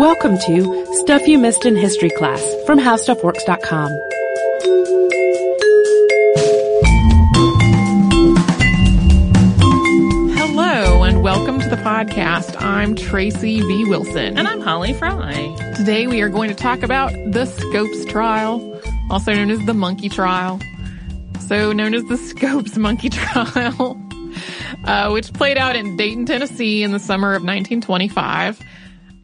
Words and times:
Welcome 0.00 0.38
to 0.46 0.86
Stuff 0.94 1.28
You 1.28 1.38
Missed 1.38 1.66
in 1.66 1.76
History 1.76 2.08
Class 2.08 2.42
from 2.64 2.78
HowStuffWorks.com. 2.78 3.90
Hello 10.38 11.02
and 11.02 11.22
welcome 11.22 11.60
to 11.60 11.68
the 11.68 11.76
podcast. 11.76 12.58
I'm 12.62 12.94
Tracy 12.94 13.60
V. 13.60 13.84
Wilson. 13.90 14.38
And 14.38 14.48
I'm 14.48 14.62
Holly 14.62 14.94
Fry. 14.94 15.54
Today 15.76 16.06
we 16.06 16.22
are 16.22 16.30
going 16.30 16.48
to 16.48 16.56
talk 16.56 16.82
about 16.82 17.12
the 17.32 17.44
Scopes 17.44 18.06
trial, 18.06 18.80
also 19.10 19.34
known 19.34 19.50
as 19.50 19.62
the 19.66 19.74
monkey 19.74 20.08
trial. 20.08 20.58
So 21.46 21.74
known 21.74 21.92
as 21.92 22.04
the 22.04 22.16
Scopes 22.16 22.78
monkey 22.78 23.08
trial, 23.10 24.00
uh, 24.84 25.10
which 25.10 25.30
played 25.34 25.58
out 25.58 25.76
in 25.76 25.98
Dayton, 25.98 26.24
Tennessee 26.24 26.82
in 26.82 26.92
the 26.92 26.98
summer 26.98 27.34
of 27.34 27.42
1925. 27.42 28.62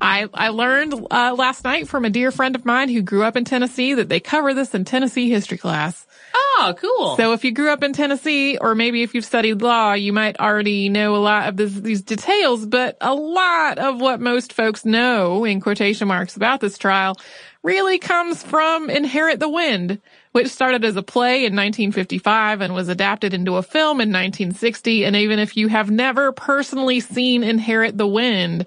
I, 0.00 0.28
I 0.32 0.48
learned 0.48 0.94
uh, 1.10 1.34
last 1.36 1.64
night 1.64 1.88
from 1.88 2.04
a 2.04 2.10
dear 2.10 2.30
friend 2.30 2.54
of 2.54 2.64
mine 2.64 2.88
who 2.88 3.02
grew 3.02 3.22
up 3.22 3.36
in 3.36 3.44
Tennessee 3.44 3.94
that 3.94 4.08
they 4.08 4.20
cover 4.20 4.54
this 4.54 4.74
in 4.74 4.84
Tennessee 4.84 5.30
history 5.30 5.58
class. 5.58 6.06
Oh, 6.34 6.74
cool. 6.78 7.16
So 7.16 7.32
if 7.32 7.44
you 7.44 7.52
grew 7.52 7.70
up 7.70 7.82
in 7.82 7.92
Tennessee, 7.92 8.58
or 8.58 8.74
maybe 8.74 9.02
if 9.02 9.14
you've 9.14 9.24
studied 9.24 9.62
law, 9.62 9.92
you 9.92 10.12
might 10.12 10.38
already 10.38 10.88
know 10.88 11.16
a 11.16 11.18
lot 11.18 11.48
of 11.48 11.56
this, 11.56 11.72
these 11.72 12.02
details, 12.02 12.66
but 12.66 12.96
a 13.00 13.14
lot 13.14 13.78
of 13.78 14.00
what 14.00 14.20
most 14.20 14.52
folks 14.52 14.84
know, 14.84 15.44
in 15.44 15.60
quotation 15.60 16.08
marks, 16.08 16.36
about 16.36 16.60
this 16.60 16.78
trial 16.78 17.16
really 17.62 17.98
comes 17.98 18.42
from 18.42 18.88
Inherit 18.88 19.40
the 19.40 19.48
Wind, 19.48 20.00
which 20.32 20.48
started 20.48 20.84
as 20.84 20.96
a 20.96 21.02
play 21.02 21.38
in 21.38 21.56
1955 21.56 22.60
and 22.60 22.74
was 22.74 22.88
adapted 22.88 23.34
into 23.34 23.56
a 23.56 23.62
film 23.62 24.00
in 24.00 24.10
1960. 24.10 25.04
And 25.04 25.16
even 25.16 25.38
if 25.38 25.56
you 25.56 25.68
have 25.68 25.90
never 25.90 26.32
personally 26.32 27.00
seen 27.00 27.42
Inherit 27.42 27.98
the 27.98 28.06
Wind, 28.06 28.66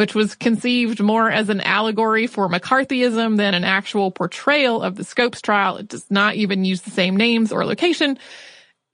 which 0.00 0.14
was 0.14 0.34
conceived 0.34 0.98
more 0.98 1.30
as 1.30 1.50
an 1.50 1.60
allegory 1.60 2.26
for 2.26 2.48
McCarthyism 2.48 3.36
than 3.36 3.52
an 3.52 3.64
actual 3.64 4.10
portrayal 4.10 4.80
of 4.80 4.96
the 4.96 5.04
Scopes 5.04 5.42
trial. 5.42 5.76
It 5.76 5.88
does 5.88 6.10
not 6.10 6.36
even 6.36 6.64
use 6.64 6.80
the 6.80 6.90
same 6.90 7.18
names 7.18 7.52
or 7.52 7.66
location. 7.66 8.18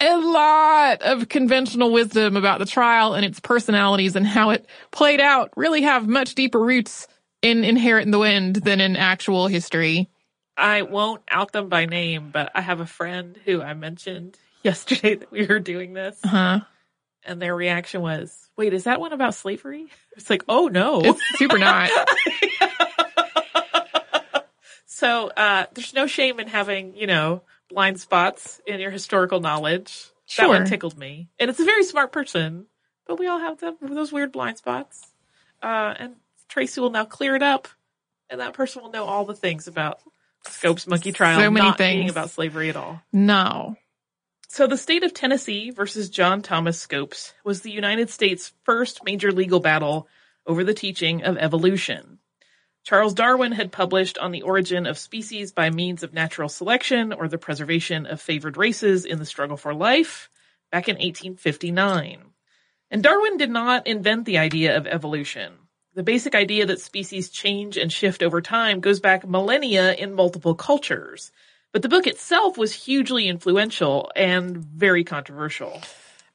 A 0.00 0.16
lot 0.16 1.02
of 1.02 1.28
conventional 1.28 1.92
wisdom 1.92 2.36
about 2.36 2.58
the 2.58 2.66
trial 2.66 3.14
and 3.14 3.24
its 3.24 3.38
personalities 3.38 4.16
and 4.16 4.26
how 4.26 4.50
it 4.50 4.66
played 4.90 5.20
out 5.20 5.52
really 5.56 5.82
have 5.82 6.08
much 6.08 6.34
deeper 6.34 6.58
roots 6.58 7.06
in 7.40 7.62
Inherit 7.62 8.04
in 8.04 8.10
the 8.10 8.18
Wind 8.18 8.56
than 8.56 8.80
in 8.80 8.96
actual 8.96 9.46
history. 9.46 10.10
I 10.56 10.82
won't 10.82 11.22
out 11.30 11.52
them 11.52 11.68
by 11.68 11.86
name, 11.86 12.30
but 12.32 12.50
I 12.52 12.62
have 12.62 12.80
a 12.80 12.86
friend 12.86 13.38
who 13.44 13.62
I 13.62 13.74
mentioned 13.74 14.36
yesterday 14.64 15.14
that 15.14 15.30
we 15.30 15.46
were 15.46 15.60
doing 15.60 15.92
this. 15.92 16.18
Huh? 16.24 16.62
And 17.26 17.42
their 17.42 17.54
reaction 17.54 18.00
was, 18.00 18.48
wait, 18.56 18.72
is 18.72 18.84
that 18.84 19.00
one 19.00 19.12
about 19.12 19.34
slavery? 19.34 19.86
It's 20.16 20.30
like, 20.30 20.44
oh 20.48 20.68
no. 20.68 21.02
It's 21.04 21.20
super 21.36 21.58
not. 21.58 21.90
so, 24.86 25.28
uh, 25.28 25.66
there's 25.74 25.92
no 25.92 26.06
shame 26.06 26.40
in 26.40 26.48
having, 26.48 26.96
you 26.96 27.06
know, 27.06 27.42
blind 27.68 28.00
spots 28.00 28.62
in 28.66 28.80
your 28.80 28.90
historical 28.90 29.40
knowledge. 29.40 30.06
That 30.38 30.48
one 30.48 30.64
tickled 30.64 30.96
me. 30.96 31.28
And 31.38 31.50
it's 31.50 31.60
a 31.60 31.66
very 31.66 31.84
smart 31.84 32.12
person, 32.12 32.64
but 33.06 33.18
we 33.18 33.26
all 33.26 33.40
have 33.40 33.60
them, 33.60 33.76
those 33.82 34.10
weird 34.10 34.32
blind 34.32 34.56
spots. 34.56 35.06
Uh, 35.62 35.92
and 35.98 36.16
Tracy 36.48 36.80
will 36.80 36.90
now 36.90 37.04
clear 37.04 37.36
it 37.36 37.42
up 37.42 37.68
and 38.30 38.40
that 38.40 38.54
person 38.54 38.82
will 38.82 38.90
know 38.90 39.04
all 39.04 39.24
the 39.24 39.34
things 39.34 39.68
about 39.68 40.00
Scopes 40.48 40.86
monkey 40.86 41.12
trial. 41.12 41.40
So 41.40 41.50
many 41.50 41.72
things. 41.72 42.10
about 42.10 42.30
slavery 42.30 42.70
at 42.70 42.76
all. 42.76 43.02
No. 43.12 43.76
So 44.56 44.66
the 44.66 44.78
state 44.78 45.02
of 45.02 45.12
Tennessee 45.12 45.70
versus 45.70 46.08
John 46.08 46.40
Thomas 46.40 46.80
Scopes 46.80 47.34
was 47.44 47.60
the 47.60 47.70
United 47.70 48.08
States' 48.08 48.54
first 48.64 49.04
major 49.04 49.30
legal 49.30 49.60
battle 49.60 50.08
over 50.46 50.64
the 50.64 50.72
teaching 50.72 51.22
of 51.24 51.36
evolution. 51.36 52.20
Charles 52.82 53.12
Darwin 53.12 53.52
had 53.52 53.70
published 53.70 54.16
on 54.16 54.32
the 54.32 54.40
origin 54.40 54.86
of 54.86 54.96
species 54.96 55.52
by 55.52 55.68
means 55.68 56.02
of 56.02 56.14
natural 56.14 56.48
selection 56.48 57.12
or 57.12 57.28
the 57.28 57.36
preservation 57.36 58.06
of 58.06 58.18
favored 58.18 58.56
races 58.56 59.04
in 59.04 59.18
the 59.18 59.26
struggle 59.26 59.58
for 59.58 59.74
life 59.74 60.30
back 60.72 60.88
in 60.88 60.94
1859. 60.94 62.22
And 62.90 63.02
Darwin 63.02 63.36
did 63.36 63.50
not 63.50 63.86
invent 63.86 64.24
the 64.24 64.38
idea 64.38 64.74
of 64.74 64.86
evolution. 64.86 65.52
The 65.92 66.02
basic 66.02 66.34
idea 66.34 66.64
that 66.64 66.80
species 66.80 67.28
change 67.28 67.76
and 67.76 67.92
shift 67.92 68.22
over 68.22 68.40
time 68.40 68.80
goes 68.80 69.00
back 69.00 69.28
millennia 69.28 69.92
in 69.92 70.14
multiple 70.14 70.54
cultures. 70.54 71.30
But 71.76 71.82
the 71.82 71.90
book 71.90 72.06
itself 72.06 72.56
was 72.56 72.72
hugely 72.72 73.28
influential 73.28 74.10
and 74.16 74.56
very 74.56 75.04
controversial. 75.04 75.82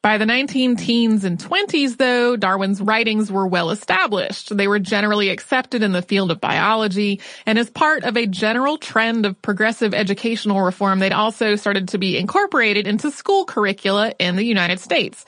By 0.04 0.20
the 0.20 0.26
19 0.28 0.76
teens 0.76 1.24
and 1.24 1.40
20s, 1.40 1.98
though, 1.98 2.36
Darwin's 2.36 2.80
writings 2.80 3.32
were 3.32 3.48
well 3.48 3.72
established. 3.72 4.56
They 4.56 4.68
were 4.68 4.78
generally 4.78 5.30
accepted 5.30 5.82
in 5.82 5.94
the 5.94 6.04
field 6.04 6.30
of 6.30 6.40
biology, 6.40 7.22
and 7.48 7.58
as 7.58 7.72
part 7.72 8.04
of 8.04 8.18
a 8.18 8.28
general 8.28 8.78
trend 8.78 9.26
of 9.26 9.42
progressive 9.42 9.96
educational 9.96 10.62
reform, 10.62 11.00
they'd 11.00 11.12
also 11.12 11.56
started 11.56 11.88
to 11.88 11.98
be 11.98 12.20
incorporated 12.20 12.86
into 12.86 13.10
school 13.10 13.46
curricula 13.46 14.14
in 14.20 14.36
the 14.36 14.46
United 14.46 14.80
States. 14.80 15.26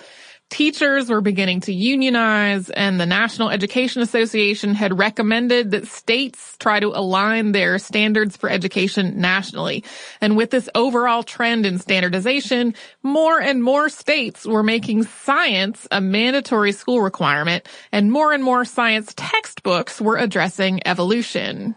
Teachers 0.53 1.09
were 1.09 1.19
beginning 1.19 1.61
to 1.61 1.73
unionize 1.73 2.69
and 2.69 2.99
the 2.99 3.07
National 3.07 3.49
Education 3.49 4.03
Association 4.03 4.75
had 4.75 4.99
recommended 4.99 5.71
that 5.71 5.87
states 5.87 6.55
try 6.59 6.79
to 6.79 6.89
align 6.89 7.53
their 7.53 7.79
standards 7.79 8.37
for 8.37 8.51
education 8.51 9.19
nationally. 9.19 9.83
And 10.21 10.37
with 10.37 10.51
this 10.51 10.69
overall 10.75 11.23
trend 11.23 11.65
in 11.65 11.79
standardization, 11.79 12.75
more 13.01 13.41
and 13.41 13.63
more 13.63 13.89
states 13.89 14.45
were 14.45 14.61
making 14.61 15.05
science 15.05 15.87
a 15.89 15.99
mandatory 15.99 16.71
school 16.71 17.01
requirement 17.01 17.67
and 17.91 18.11
more 18.11 18.31
and 18.31 18.43
more 18.43 18.63
science 18.63 19.11
textbooks 19.17 19.99
were 19.99 20.17
addressing 20.17 20.85
evolution. 20.85 21.75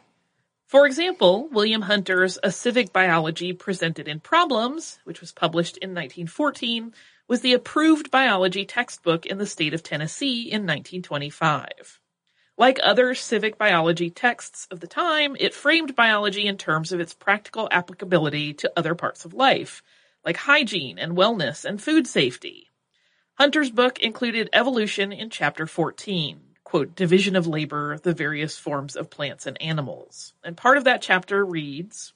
For 0.67 0.85
example, 0.85 1.49
William 1.51 1.81
Hunter's 1.81 2.39
A 2.43 2.51
Civic 2.53 2.93
Biology 2.93 3.55
Presented 3.55 4.07
in 4.07 4.21
Problems, 4.21 4.99
which 5.05 5.23
was 5.23 5.33
published 5.33 5.79
in 5.79 5.91
1914, 5.91 6.93
was 7.29 7.41
the 7.41 7.53
approved 7.53 8.11
biology 8.11 8.65
textbook 8.65 9.27
in 9.27 9.39
the 9.39 9.47
state 9.47 9.75
of 9.75 9.83
Tennessee 9.83 10.43
in 10.43 10.63
1925. 10.63 12.01
Like 12.59 12.79
other 12.83 13.15
civic 13.15 13.59
biology 13.59 14.09
texts 14.09 14.67
of 14.71 14.81
the 14.81 14.87
time, 14.87 15.37
it 15.39 15.53
framed 15.53 15.95
biology 15.95 16.47
in 16.47 16.57
terms 16.57 16.93
of 16.93 17.01
its 17.01 17.13
practical 17.13 17.69
applicability 17.71 18.55
to 18.55 18.73
other 18.77 18.95
parts 18.95 19.25
of 19.25 19.35
life, 19.35 19.83
like 20.25 20.37
hygiene 20.39 20.99
and 20.99 21.17
wellness 21.17 21.65
and 21.65 21.83
food 21.83 22.07
safety. 22.07 22.71
Hunter's 23.35 23.71
book 23.71 23.99
included 23.99 24.49
evolution 24.55 25.13
in 25.13 25.29
chapter 25.29 25.67
14, 25.67 26.41
quote, 26.65 26.97
division 26.97 27.37
of 27.37 27.47
labor, 27.47 27.99
the 27.99 28.15
various 28.15 28.57
forms 28.57 28.97
of 28.97 29.11
plants 29.11 29.45
and 29.45 29.61
animals. 29.61 30.33
And 30.43 30.57
part 30.57 30.79
of 30.79 30.85
that 30.85 31.03
chapter 31.03 31.45
reads, 31.45 32.15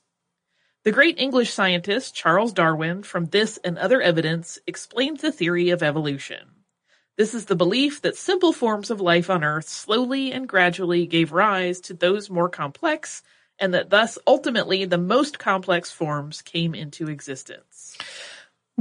the 0.82 0.92
great 0.92 1.18
English 1.18 1.52
scientist 1.52 2.14
Charles 2.14 2.52
Darwin, 2.52 3.02
from 3.02 3.26
this 3.26 3.58
and 3.62 3.76
other 3.76 4.00
evidence, 4.00 4.58
explains 4.66 5.20
the 5.20 5.30
theory 5.30 5.70
of 5.70 5.82
evolution. 5.82 6.48
This 7.18 7.34
is 7.34 7.44
the 7.44 7.54
belief 7.54 8.00
that 8.00 8.16
simple 8.16 8.52
forms 8.52 8.90
of 8.90 8.98
life 8.98 9.28
on 9.28 9.44
Earth 9.44 9.68
slowly 9.68 10.32
and 10.32 10.48
gradually 10.48 11.06
gave 11.06 11.32
rise 11.32 11.80
to 11.82 11.94
those 11.94 12.30
more 12.30 12.48
complex, 12.48 13.22
and 13.58 13.74
that 13.74 13.90
thus 13.90 14.16
ultimately 14.26 14.86
the 14.86 14.96
most 14.96 15.38
complex 15.38 15.90
forms 15.92 16.40
came 16.40 16.74
into 16.74 17.08
existence. 17.08 17.98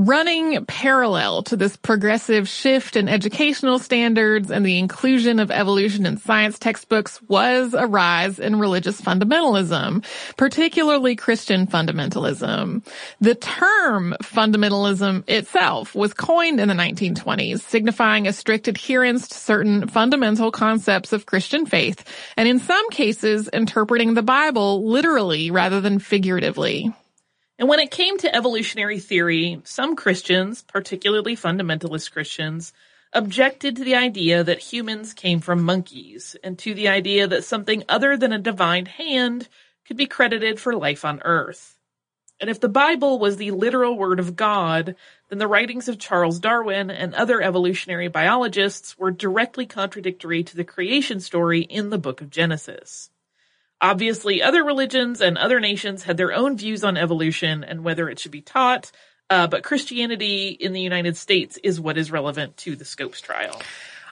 Running 0.02 0.66
parallel 0.66 1.44
to 1.44 1.58
this 1.58 1.76
progressive 1.76 2.48
shift 2.48 2.96
in 2.96 3.10
educational 3.10 3.80
standards 3.80 4.50
and 4.50 4.66
the 4.66 4.80
inclusion 4.80 5.40
of 5.40 5.52
evolution 5.52 6.06
in 6.06 6.16
science 6.16 6.58
textbooks 6.58 7.22
was 7.24 7.74
a 7.74 7.86
rise 7.86 8.40
in 8.40 8.60
religious 8.60 9.02
fundamentalism, 9.02 10.06
particularly 10.38 11.18
Christian 11.18 11.68
fundamentalism. 11.68 12.82
The 13.20 13.36
term 13.36 14.16
fundamentalism 14.24 15.30
itself 15.30 15.94
was 15.96 16.14
coined 16.14 16.62
in 16.62 16.70
the 16.70 16.76
1920s, 16.76 17.60
signifying 17.60 18.26
a 18.26 18.32
strict 18.32 18.70
adherence 18.70 19.28
to 19.28 19.36
certain 19.36 19.90
fundamental 19.90 20.50
concepts 20.50 21.12
of 21.12 21.26
Christian 21.26 21.66
faith, 21.66 22.06
and 22.38 22.48
in 22.48 22.60
some 22.60 22.90
cases 22.92 23.50
interpreting 23.50 24.14
the 24.14 24.24
Bible 24.24 24.88
literally 24.88 25.52
rather 25.52 25.82
than 25.82 26.00
figuratively. 26.00 26.90
And 27.60 27.68
when 27.68 27.82
it 27.82 27.92
came 27.92 28.18
to 28.20 28.34
evolutionary 28.34 29.00
theory, 29.00 29.60
some 29.66 29.98
Christians, 29.98 30.64
particularly 30.64 31.36
fundamentalist 31.36 32.14
Christians, 32.14 32.72
objected 33.12 33.76
to 33.76 33.84
the 33.84 33.96
idea 33.96 34.46
that 34.46 34.60
humans 34.60 35.14
came 35.14 35.42
from 35.42 35.64
monkeys 35.64 36.38
and 36.42 36.58
to 36.60 36.74
the 36.74 36.88
idea 36.88 37.28
that 37.28 37.44
something 37.44 37.84
other 37.90 38.16
than 38.16 38.32
a 38.32 38.40
divine 38.40 38.86
hand 38.86 39.50
could 39.86 39.98
be 39.98 40.06
credited 40.06 40.58
for 40.58 40.74
life 40.74 41.04
on 41.04 41.22
earth. 41.26 41.78
And 42.40 42.50
if 42.50 42.62
the 42.62 42.70
Bible 42.70 43.20
was 43.20 43.36
the 43.36 43.52
literal 43.52 43.98
word 43.98 44.22
of 44.22 44.38
God, 44.38 44.96
then 45.28 45.40
the 45.40 45.48
writings 45.48 45.90
of 45.90 46.00
Charles 46.00 46.40
Darwin 46.40 46.90
and 46.90 47.14
other 47.14 47.42
evolutionary 47.42 48.08
biologists 48.08 48.98
were 48.98 49.12
directly 49.12 49.66
contradictory 49.66 50.44
to 50.46 50.56
the 50.56 50.64
creation 50.64 51.20
story 51.20 51.60
in 51.60 51.90
the 51.90 51.98
book 51.98 52.22
of 52.22 52.30
Genesis. 52.30 53.10
Obviously, 53.82 54.42
other 54.42 54.64
religions 54.64 55.22
and 55.22 55.38
other 55.38 55.60
nations 55.60 56.04
had 56.04 56.18
their 56.18 56.34
own 56.34 56.58
views 56.58 56.84
on 56.84 56.98
evolution 56.98 57.64
and 57.64 57.84
whether 57.84 58.10
it 58.10 58.20
should 58.20 58.32
be 58.32 58.42
taught, 58.42 58.92
uh, 59.30 59.48
but 59.48 59.64
Christianity 59.64 60.50
in 60.50 60.74
the 60.74 60.82
United 60.82 61.16
States 61.16 61.58
is 61.64 61.80
what 61.80 61.98
is 61.98 62.12
relevant 62.12 62.58
to 62.58 62.76
the 62.76 62.86
Scopes 62.86 63.22
trial. 63.22 63.62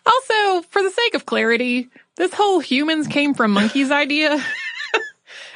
Also, 0.05 0.61
for 0.69 0.81
the 0.81 0.91
sake 0.91 1.15
of 1.15 1.25
clarity, 1.25 1.89
this 2.15 2.33
whole 2.33 2.59
humans 2.59 3.07
came 3.07 3.33
from 3.33 3.51
monkeys 3.51 3.91
idea 3.91 4.41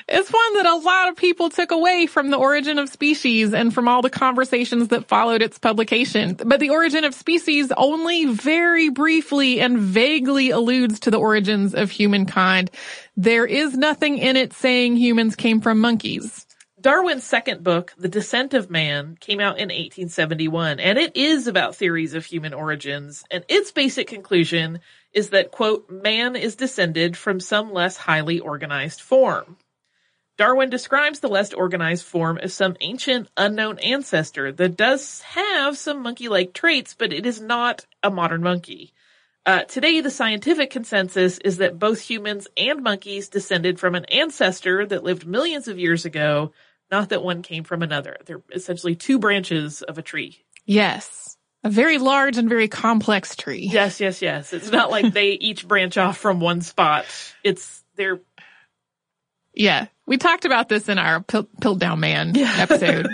It's 0.07 0.29
one 0.29 0.53
that 0.55 0.65
a 0.65 0.75
lot 0.75 1.07
of 1.07 1.15
people 1.15 1.49
took 1.49 1.71
away 1.71 2.05
from 2.05 2.31
the 2.31 2.37
origin 2.37 2.79
of 2.79 2.89
species 2.89 3.53
and 3.53 3.73
from 3.73 3.87
all 3.87 4.01
the 4.01 4.09
conversations 4.09 4.89
that 4.89 5.07
followed 5.07 5.41
its 5.41 5.57
publication. 5.57 6.33
But 6.33 6.59
the 6.59 6.71
origin 6.71 7.05
of 7.05 7.13
species 7.13 7.71
only 7.77 8.25
very 8.25 8.89
briefly 8.89 9.61
and 9.61 9.77
vaguely 9.77 10.49
alludes 10.49 10.99
to 11.01 11.11
the 11.11 11.17
origins 11.17 11.73
of 11.73 11.91
humankind. 11.91 12.71
There 13.17 13.45
is 13.45 13.75
nothing 13.75 14.17
in 14.17 14.37
it 14.37 14.53
saying 14.53 14.95
humans 14.95 15.35
came 15.35 15.59
from 15.59 15.79
monkeys. 15.79 16.45
Darwin's 16.79 17.23
second 17.23 17.63
book, 17.63 17.93
The 17.97 18.07
Descent 18.07 18.53
of 18.53 18.71
Man, 18.71 19.17
came 19.19 19.39
out 19.39 19.57
in 19.59 19.67
1871, 19.67 20.79
and 20.79 20.97
it 20.97 21.15
is 21.15 21.45
about 21.45 21.75
theories 21.75 22.15
of 22.15 22.25
human 22.25 22.53
origins, 22.53 23.23
and 23.29 23.43
its 23.47 23.71
basic 23.71 24.07
conclusion 24.07 24.79
is 25.13 25.29
that, 25.29 25.51
quote, 25.51 25.91
man 25.91 26.35
is 26.35 26.55
descended 26.55 27.15
from 27.17 27.39
some 27.39 27.71
less 27.71 27.97
highly 27.97 28.39
organized 28.39 29.01
form. 29.01 29.57
Darwin 30.37 30.71
describes 30.71 31.19
the 31.19 31.27
less 31.27 31.53
organized 31.53 32.05
form 32.05 32.39
as 32.39 32.53
some 32.53 32.77
ancient 32.79 33.29
unknown 33.37 33.77
ancestor 33.79 34.51
that 34.53 34.77
does 34.77 35.21
have 35.21 35.77
some 35.77 36.01
monkey-like 36.01 36.53
traits, 36.53 36.95
but 36.97 37.13
it 37.13 37.27
is 37.27 37.41
not 37.41 37.85
a 38.01 38.09
modern 38.09 38.41
monkey. 38.41 38.93
Uh, 39.45 39.63
today, 39.63 40.01
the 40.01 40.11
scientific 40.11 40.69
consensus 40.69 41.39
is 41.39 41.57
that 41.57 41.79
both 41.79 41.99
humans 41.99 42.47
and 42.57 42.83
monkeys 42.83 43.29
descended 43.29 43.79
from 43.79 43.95
an 43.95 44.05
ancestor 44.05 44.85
that 44.85 45.03
lived 45.03 45.25
millions 45.25 45.67
of 45.67 45.79
years 45.79 46.05
ago, 46.05 46.51
not 46.91 47.09
that 47.09 47.23
one 47.23 47.41
came 47.41 47.63
from 47.63 47.81
another. 47.81 48.17
They're 48.25 48.43
essentially 48.53 48.95
two 48.95 49.17
branches 49.17 49.81
of 49.81 49.97
a 49.97 50.03
tree. 50.03 50.45
Yes. 50.65 51.37
A 51.63 51.69
very 51.69 51.97
large 51.97 52.37
and 52.37 52.49
very 52.49 52.67
complex 52.67 53.35
tree. 53.35 53.67
Yes, 53.71 53.99
yes, 53.99 54.21
yes. 54.21 54.53
It's 54.53 54.71
not 54.71 54.91
like 54.91 55.11
they 55.13 55.31
each 55.31 55.67
branch 55.67 55.97
off 55.97 56.17
from 56.17 56.39
one 56.39 56.61
spot. 56.61 57.05
It's, 57.43 57.83
they're 57.95 58.21
yeah, 59.53 59.87
we 60.11 60.17
talked 60.17 60.43
about 60.43 60.67
this 60.67 60.89
in 60.89 60.97
our 60.99 61.21
Pill, 61.21 61.45
Piltdown 61.61 61.99
Man 61.99 62.35
episode. 62.37 63.07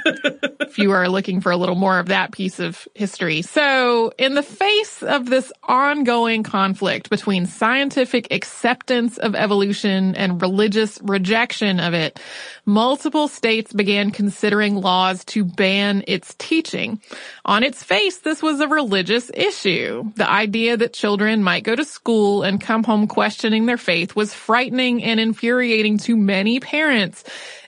if 0.61 0.79
you 0.79 0.91
are 0.93 1.07
looking 1.07 1.41
for 1.41 1.51
a 1.51 1.57
little 1.57 1.75
more 1.75 1.99
of 1.99 2.07
that 2.07 2.31
piece 2.31 2.59
of 2.59 2.87
history. 2.95 3.43
So 3.43 4.11
in 4.17 4.33
the 4.33 4.41
face 4.41 5.03
of 5.03 5.29
this 5.29 5.53
ongoing 5.63 6.41
conflict 6.41 7.11
between 7.11 7.45
scientific 7.45 8.33
acceptance 8.33 9.19
of 9.19 9.35
evolution 9.35 10.15
and 10.15 10.41
religious 10.41 10.99
rejection 11.03 11.79
of 11.79 11.93
it, 11.93 12.19
multiple 12.65 13.27
states 13.27 13.71
began 13.71 14.09
considering 14.09 14.75
laws 14.75 15.23
to 15.25 15.45
ban 15.45 16.03
its 16.07 16.33
teaching. 16.39 16.99
On 17.45 17.63
its 17.63 17.83
face, 17.83 18.17
this 18.17 18.41
was 18.41 18.59
a 18.59 18.67
religious 18.67 19.29
issue. 19.35 20.11
The 20.15 20.29
idea 20.29 20.77
that 20.77 20.93
children 20.93 21.43
might 21.43 21.63
go 21.63 21.75
to 21.75 21.85
school 21.85 22.41
and 22.41 22.59
come 22.59 22.83
home 22.83 23.07
questioning 23.07 23.67
their 23.67 23.77
faith 23.77 24.15
was 24.15 24.33
frightening 24.33 25.03
and 25.03 25.19
infuriating 25.19 25.99
to 25.99 26.17
many 26.17 26.59
parents, 26.59 26.86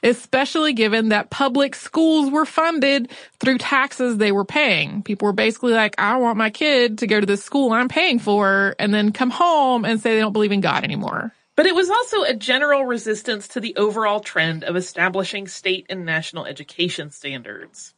especially 0.04 0.74
given 0.74 1.10
that 1.10 1.30
public 1.30 1.76
schools 1.76 2.32
were 2.32 2.46
funded 2.46 3.12
through 3.40 3.58
taxes 3.58 4.18
they 4.18 4.32
were 4.32 4.46
paying. 4.46 5.04
People 5.04 5.28
were 5.28 5.34
basically 5.34 5.74
like, 5.74 5.96
I 5.98 6.18
want 6.18 6.38
my 6.38 6.50
kid 6.50 7.00
to 7.00 7.08
go 7.08 7.20
to 7.20 7.26
the 7.26 7.38
school 7.38 7.72
I'm 7.72 7.90
paying 7.90 8.20
for 8.20 8.76
and 8.80 8.94
then 8.94 9.12
come 9.12 9.30
home 9.30 9.86
and 9.86 10.00
say 10.00 10.16
they 10.16 10.22
don't 10.22 10.34
believe 10.34 10.52
in 10.52 10.62
God 10.62 10.84
anymore. 10.84 11.34
But 11.56 11.66
it 11.66 11.76
was 11.76 11.90
also 11.90 12.24
a 12.24 12.34
general 12.34 12.86
resistance 12.86 13.50
to 13.50 13.60
the 13.60 13.76
overall 13.76 14.22
trend 14.22 14.64
of 14.64 14.78
establishing 14.78 15.48
state 15.48 15.88
and 15.90 16.06
national 16.06 16.46
education 16.46 17.12
standards. 17.12 17.94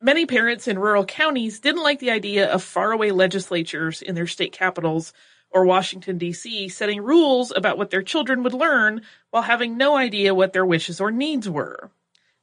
Many 0.00 0.24
parents 0.26 0.68
in 0.68 0.78
rural 0.78 1.04
counties 1.04 1.60
didn't 1.60 1.82
like 1.82 1.98
the 1.98 2.12
idea 2.12 2.50
of 2.50 2.62
faraway 2.62 3.10
legislatures 3.10 4.00
in 4.00 4.14
their 4.14 4.26
state 4.26 4.52
capitals 4.52 5.12
or 5.50 5.64
Washington 5.64 6.18
DC 6.18 6.70
setting 6.70 7.02
rules 7.02 7.52
about 7.54 7.78
what 7.78 7.90
their 7.90 8.02
children 8.02 8.42
would 8.42 8.54
learn 8.54 9.02
while 9.30 9.42
having 9.42 9.76
no 9.76 9.96
idea 9.96 10.34
what 10.34 10.52
their 10.52 10.66
wishes 10.66 11.00
or 11.00 11.10
needs 11.10 11.48
were. 11.48 11.90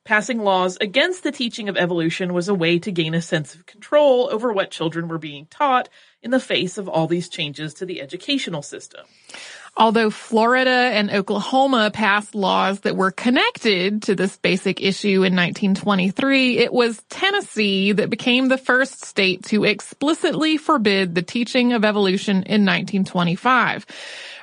Passing 0.07 0.39
laws 0.39 0.77
against 0.79 1.23
the 1.23 1.33
teaching 1.33 1.67
of 1.67 1.75
evolution 1.75 2.33
was 2.33 2.47
a 2.47 2.53
way 2.53 2.79
to 2.79 2.93
gain 2.93 3.13
a 3.13 3.21
sense 3.21 3.53
of 3.53 3.65
control 3.65 4.29
over 4.31 4.53
what 4.53 4.71
children 4.71 5.09
were 5.09 5.17
being 5.17 5.47
taught 5.47 5.89
in 6.21 6.31
the 6.31 6.39
face 6.39 6.77
of 6.77 6.87
all 6.87 7.07
these 7.07 7.27
changes 7.27 7.73
to 7.73 7.85
the 7.85 8.01
educational 8.01 8.61
system. 8.61 9.05
Although 9.79 10.09
Florida 10.09 10.69
and 10.69 11.11
Oklahoma 11.11 11.91
passed 11.93 12.33
laws 12.33 12.79
that 12.79 12.95
were 12.95 13.11
connected 13.11 14.01
to 14.03 14.15
this 14.15 14.35
basic 14.37 14.81
issue 14.81 15.23
in 15.23 15.35
1923, 15.35 16.57
it 16.57 16.73
was 16.73 17.03
Tennessee 17.09 17.91
that 17.91 18.09
became 18.09 18.47
the 18.47 18.57
first 18.57 19.05
state 19.05 19.43
to 19.45 19.65
explicitly 19.65 20.57
forbid 20.57 21.13
the 21.13 21.21
teaching 21.21 21.73
of 21.73 21.85
evolution 21.85 22.37
in 22.37 22.65
1925. 22.65 23.85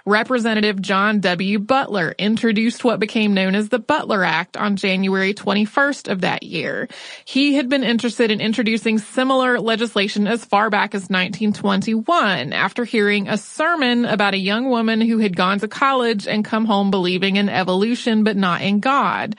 Representative 0.07 0.83
John 0.83 1.21
W. 1.21 1.59
Butler 1.59 2.15
introduced 2.19 2.85
what 2.85 3.01
became 3.01 3.33
known 3.33 3.55
as 3.55 3.71
the 3.71 3.79
Butler 3.79 4.23
Act 4.23 4.55
on 4.55 4.77
January 4.77 5.33
21st 5.33 6.13
of 6.13 6.21
that 6.21 6.43
year. 6.43 6.89
He 7.25 7.55
had 7.55 7.71
been 7.71 7.83
interested 7.83 8.31
in 8.31 8.39
introducing 8.39 8.99
similar 8.99 9.59
legislation 9.59 10.27
as 10.27 10.45
far 10.45 10.69
back 10.69 10.95
as 10.95 11.09
1921 11.09 12.53
after 12.53 12.85
hearing 12.85 13.29
a 13.29 13.39
sermon 13.39 14.05
about 14.05 14.35
a 14.35 14.39
young 14.39 14.69
woman 14.69 15.01
who 15.01 15.21
had 15.21 15.37
gone 15.37 15.59
to 15.61 15.69
college 15.69 16.29
and 16.29 16.45
come 16.45 16.67
home 16.67 16.91
believing 16.91 17.37
in 17.37 17.49
evolution 17.49 18.25
but 18.25 18.37
not 18.37 18.61
in 18.61 18.81
God. 18.81 19.37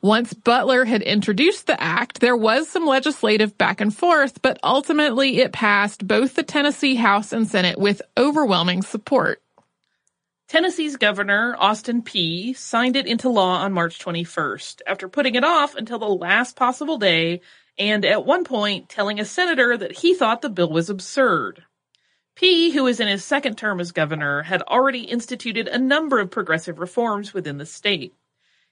Once 0.00 0.32
Butler 0.32 0.86
had 0.86 1.02
introduced 1.02 1.66
the 1.66 1.78
act, 1.78 2.20
there 2.20 2.38
was 2.38 2.70
some 2.70 2.86
legislative 2.86 3.58
back 3.58 3.82
and 3.82 3.94
forth, 3.94 4.40
but 4.40 4.58
ultimately 4.64 5.40
it 5.40 5.52
passed 5.52 6.06
both 6.06 6.36
the 6.36 6.42
Tennessee 6.42 6.94
House 6.94 7.34
and 7.34 7.46
Senate 7.46 7.78
with 7.78 8.00
overwhelming 8.16 8.80
support. 8.80 9.42
Tennessee's 10.50 10.96
governor, 10.96 11.54
Austin 11.60 12.02
Peay., 12.02 12.56
signed 12.56 12.96
it 12.96 13.06
into 13.06 13.28
law 13.28 13.58
on 13.58 13.72
March 13.72 14.00
21st, 14.00 14.80
after 14.84 15.08
putting 15.08 15.36
it 15.36 15.44
off 15.44 15.76
until 15.76 16.00
the 16.00 16.08
last 16.08 16.56
possible 16.56 16.98
day 16.98 17.40
and 17.78 18.04
at 18.04 18.26
one 18.26 18.42
point 18.42 18.88
telling 18.88 19.20
a 19.20 19.24
senator 19.24 19.76
that 19.76 19.98
he 19.98 20.12
thought 20.12 20.42
the 20.42 20.50
bill 20.50 20.68
was 20.68 20.90
absurd. 20.90 21.62
Peay, 22.34 22.72
who 22.72 22.82
was 22.82 22.98
in 22.98 23.06
his 23.06 23.24
second 23.24 23.58
term 23.58 23.78
as 23.78 23.92
governor, 23.92 24.42
had 24.42 24.60
already 24.62 25.02
instituted 25.02 25.68
a 25.68 25.78
number 25.78 26.18
of 26.18 26.32
progressive 26.32 26.80
reforms 26.80 27.32
within 27.32 27.58
the 27.58 27.64
state. 27.64 28.16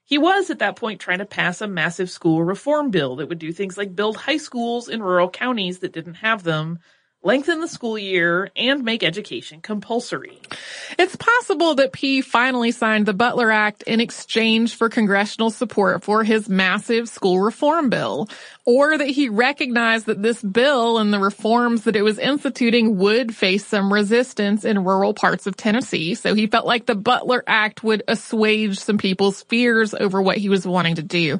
He 0.03 0.17
was 0.17 0.49
at 0.49 0.59
that 0.59 0.75
point 0.75 0.99
trying 0.99 1.19
to 1.19 1.25
pass 1.25 1.61
a 1.61 1.67
massive 1.67 2.09
school 2.09 2.43
reform 2.43 2.91
bill 2.91 3.15
that 3.15 3.29
would 3.29 3.39
do 3.39 3.53
things 3.53 3.77
like 3.77 3.95
build 3.95 4.17
high 4.17 4.35
schools 4.35 4.89
in 4.89 5.01
rural 5.01 5.29
counties 5.29 5.79
that 5.79 5.93
didn't 5.93 6.15
have 6.15 6.43
them, 6.43 6.79
lengthen 7.21 7.59
the 7.59 7.67
school 7.67 7.97
year, 7.97 8.49
and 8.55 8.83
make 8.83 9.03
education 9.03 9.59
compulsory. 9.61 10.39
It's 10.97 11.15
possible 11.17 11.75
that 11.75 11.91
Peay 11.91 12.23
finally 12.23 12.71
signed 12.71 13.05
the 13.05 13.13
Butler 13.13 13.51
Act 13.51 13.83
in 13.83 13.99
exchange 13.99 14.75
for 14.75 14.87
congressional 14.87 15.49
support 15.49 16.03
for 16.03 16.23
his 16.23 16.47
massive 16.47 17.09
school 17.09 17.39
reform 17.39 17.89
bill, 17.89 18.29
or 18.65 18.97
that 18.97 19.09
he 19.09 19.27
recognized 19.27 20.05
that 20.05 20.21
this 20.21 20.41
bill 20.41 20.97
and 20.97 21.13
the 21.13 21.19
reforms 21.19 21.83
that 21.83 21.95
it 21.95 22.03
was 22.03 22.19
instituting 22.19 22.97
would 22.97 23.35
face 23.35 23.65
some 23.65 23.91
resistance 23.91 24.63
in 24.63 24.85
rural 24.85 25.13
parts 25.13 25.45
of 25.45 25.57
Tennessee, 25.57 26.15
so 26.15 26.33
he 26.33 26.47
felt 26.47 26.65
like 26.65 26.85
the 26.85 26.95
Butler 26.95 27.43
Act 27.45 27.83
would 27.83 28.03
assuage 28.07 28.79
some 28.79 28.97
people's 28.97 29.43
fears 29.43 29.93
over 29.93 30.21
what 30.21 30.37
he 30.37 30.47
was 30.47 30.65
wanting 30.65 30.95
to 30.95 31.03
do. 31.03 31.39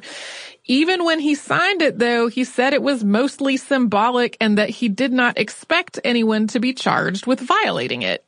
Even 0.70 1.04
when 1.04 1.18
he 1.18 1.34
signed 1.34 1.82
it, 1.82 1.98
though, 1.98 2.28
he 2.28 2.44
said 2.44 2.72
it 2.72 2.80
was 2.80 3.02
mostly 3.02 3.56
symbolic 3.56 4.36
and 4.40 4.56
that 4.56 4.70
he 4.70 4.88
did 4.88 5.12
not 5.12 5.36
expect 5.36 5.98
anyone 6.04 6.46
to 6.46 6.60
be 6.60 6.72
charged 6.72 7.26
with 7.26 7.40
violating 7.40 8.02
it. 8.02 8.24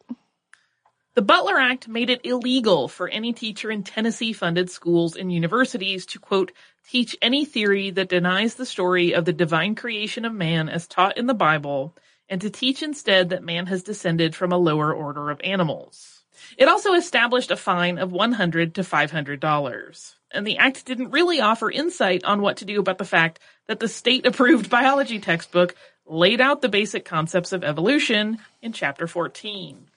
The 1.15 1.23
Butler 1.23 1.57
Act 1.57 1.87
made 1.87 2.11
it 2.11 2.27
illegal 2.27 2.89
for 2.89 3.09
any 3.09 3.33
teacher 3.33 3.71
in 3.71 3.85
Tennessee 3.85 4.33
funded 4.33 4.71
schools 4.71 5.15
and 5.15 5.33
universities 5.33 6.05
to 6.07 6.19
quote, 6.19 6.51
teach 6.91 7.17
any 7.23 7.45
theory 7.45 7.91
that 7.93 8.09
denies 8.09 8.57
the 8.57 8.67
story 8.67 9.15
of 9.15 9.25
the 9.25 9.33
divine 9.33 9.77
creation 9.77 10.25
of 10.25 10.35
man 10.35 10.69
as 10.69 10.89
taught 10.89 11.17
in 11.17 11.29
the 11.29 11.35
Bible 11.35 11.95
and 12.29 12.41
to 12.41 12.51
teach 12.51 12.83
instead 12.83 13.29
that 13.29 13.45
man 13.45 13.67
has 13.67 13.85
descended 13.85 14.35
from 14.35 14.51
a 14.51 14.59
lower 14.59 14.93
order 14.93 15.31
of 15.31 15.41
animals. 15.45 16.12
It 16.57 16.69
also 16.69 16.95
established 16.95 17.51
a 17.51 17.57
fine 17.57 17.99
of 17.99 18.13
100 18.13 18.75
to 18.77 18.83
$500 18.83 20.15
and 20.33 20.47
the 20.47 20.59
act 20.59 20.85
didn't 20.85 21.11
really 21.11 21.41
offer 21.41 21.71
insight 21.71 22.25
on 22.25 22.43
what 22.43 22.57
to 22.59 22.65
do 22.65 22.81
about 22.81 22.99
the 22.99 23.05
fact 23.05 23.39
that 23.69 23.81
the 23.81 23.89
state 23.89 24.27
approved 24.27 24.71
biology 24.71 25.19
textbook 25.19 25.75
laid 26.07 26.41
out 26.41 26.63
the 26.63 26.69
basic 26.69 27.05
concepts 27.05 27.53
of 27.53 27.63
evolution 27.63 28.39
in 28.61 28.73
chapter 28.73 29.07
14. 29.07 29.89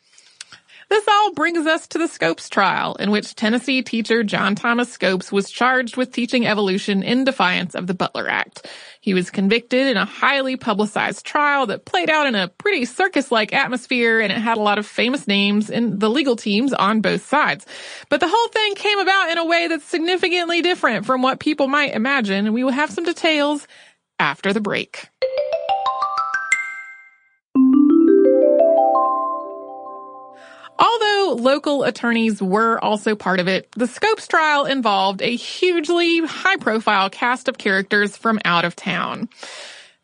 This 0.90 1.08
all 1.08 1.34
brings 1.34 1.66
us 1.66 1.88
to 1.88 1.98
the 1.98 2.08
Scopes 2.08 2.50
trial, 2.50 2.96
in 2.96 3.10
which 3.10 3.36
Tennessee 3.36 3.82
teacher 3.82 4.24
John 4.24 4.56
Thomas 4.56 4.92
Scopes 4.92 5.32
was 5.32 5.50
charged 5.50 5.98
with 5.98 6.12
teaching 6.12 6.46
evolution 6.46 7.02
in 7.02 7.24
defiance 7.24 7.74
of 7.74 7.88
the 7.88 7.96
Butler 7.96 8.30
Act. 8.30 8.68
He 9.02 9.14
was 9.14 9.32
convicted 9.32 9.88
in 9.88 9.98
a 9.98 10.06
highly 10.06 10.56
publicized 10.56 11.26
trial 11.26 11.66
that 11.68 11.86
played 11.86 12.10
out 12.10 12.28
in 12.28 12.36
a 12.36 12.50
pretty 12.50 12.86
circus-like 12.86 13.54
atmosphere, 13.54 14.20
and 14.20 14.32
it 14.32 14.38
had 14.38 14.58
a 14.58 14.62
lot 14.62 14.78
of 14.78 14.86
famous 14.86 15.28
names 15.28 15.70
in 15.70 15.98
the 15.98 16.10
legal 16.10 16.36
teams 16.36 16.72
on 16.72 17.02
both 17.02 17.26
sides. 17.26 17.66
But 18.10 18.20
the 18.20 18.30
whole 18.30 18.48
thing 18.50 18.76
came 18.76 19.00
about 19.00 19.32
in 19.32 19.38
a 19.40 19.46
way 19.46 19.68
that's 19.68 19.86
significantly 19.86 20.62
different 20.62 21.06
from 21.06 21.22
what 21.22 21.40
people 21.40 21.68
might 21.68 21.96
imagine, 21.96 22.46
and 22.46 22.54
we 22.54 22.64
will 22.64 22.72
have 22.72 22.92
some 22.92 23.06
details 23.06 23.68
after 24.20 24.54
the 24.54 24.62
break. 24.62 25.10
Although 30.78 31.36
local 31.40 31.84
attorneys 31.84 32.42
were 32.42 32.84
also 32.84 33.16
part 33.16 33.40
of 33.40 33.48
it, 33.48 33.70
the 33.76 33.88
Scopes 33.88 34.28
trial 34.28 34.66
involved 34.66 35.22
a 35.22 35.36
hugely 35.36 36.26
high 36.26 36.58
profile 36.58 37.10
cast 37.10 37.48
of 37.48 37.58
characters 37.58 38.18
from 38.18 38.40
out 38.44 38.66
of 38.66 38.76
town. 38.76 39.30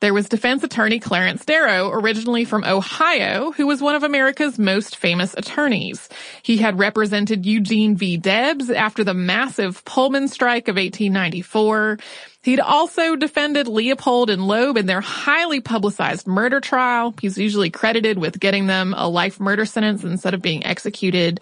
There 0.01 0.15
was 0.15 0.29
defense 0.29 0.63
attorney 0.63 0.99
Clarence 0.99 1.45
Darrow, 1.45 1.91
originally 1.91 2.43
from 2.43 2.63
Ohio, 2.63 3.51
who 3.51 3.67
was 3.67 3.83
one 3.83 3.93
of 3.93 4.01
America's 4.01 4.57
most 4.57 4.95
famous 4.95 5.35
attorneys. 5.37 6.09
He 6.41 6.57
had 6.57 6.79
represented 6.79 7.45
Eugene 7.45 7.95
V. 7.95 8.17
Debs 8.17 8.71
after 8.71 9.03
the 9.03 9.13
massive 9.13 9.85
Pullman 9.85 10.27
strike 10.27 10.67
of 10.69 10.77
1894. 10.77 11.99
He'd 12.43 12.59
also 12.59 13.15
defended 13.15 13.67
Leopold 13.67 14.31
and 14.31 14.47
Loeb 14.47 14.77
in 14.77 14.87
their 14.87 15.01
highly 15.01 15.61
publicized 15.61 16.25
murder 16.25 16.59
trial. 16.59 17.13
He's 17.21 17.37
usually 17.37 17.69
credited 17.69 18.17
with 18.17 18.39
getting 18.39 18.65
them 18.65 18.95
a 18.97 19.07
life 19.07 19.39
murder 19.39 19.65
sentence 19.65 20.03
instead 20.03 20.33
of 20.33 20.41
being 20.41 20.65
executed. 20.65 21.39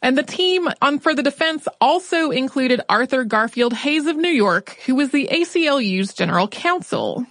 And 0.00 0.16
the 0.16 0.22
team 0.22 0.66
on 0.80 0.98
for 0.98 1.14
the 1.14 1.22
defense 1.22 1.68
also 1.78 2.30
included 2.30 2.80
Arthur 2.88 3.24
Garfield 3.24 3.74
Hays 3.74 4.06
of 4.06 4.16
New 4.16 4.30
York, 4.30 4.78
who 4.86 4.94
was 4.94 5.10
the 5.10 5.28
ACLU's 5.30 6.14
general 6.14 6.48
counsel. 6.48 7.26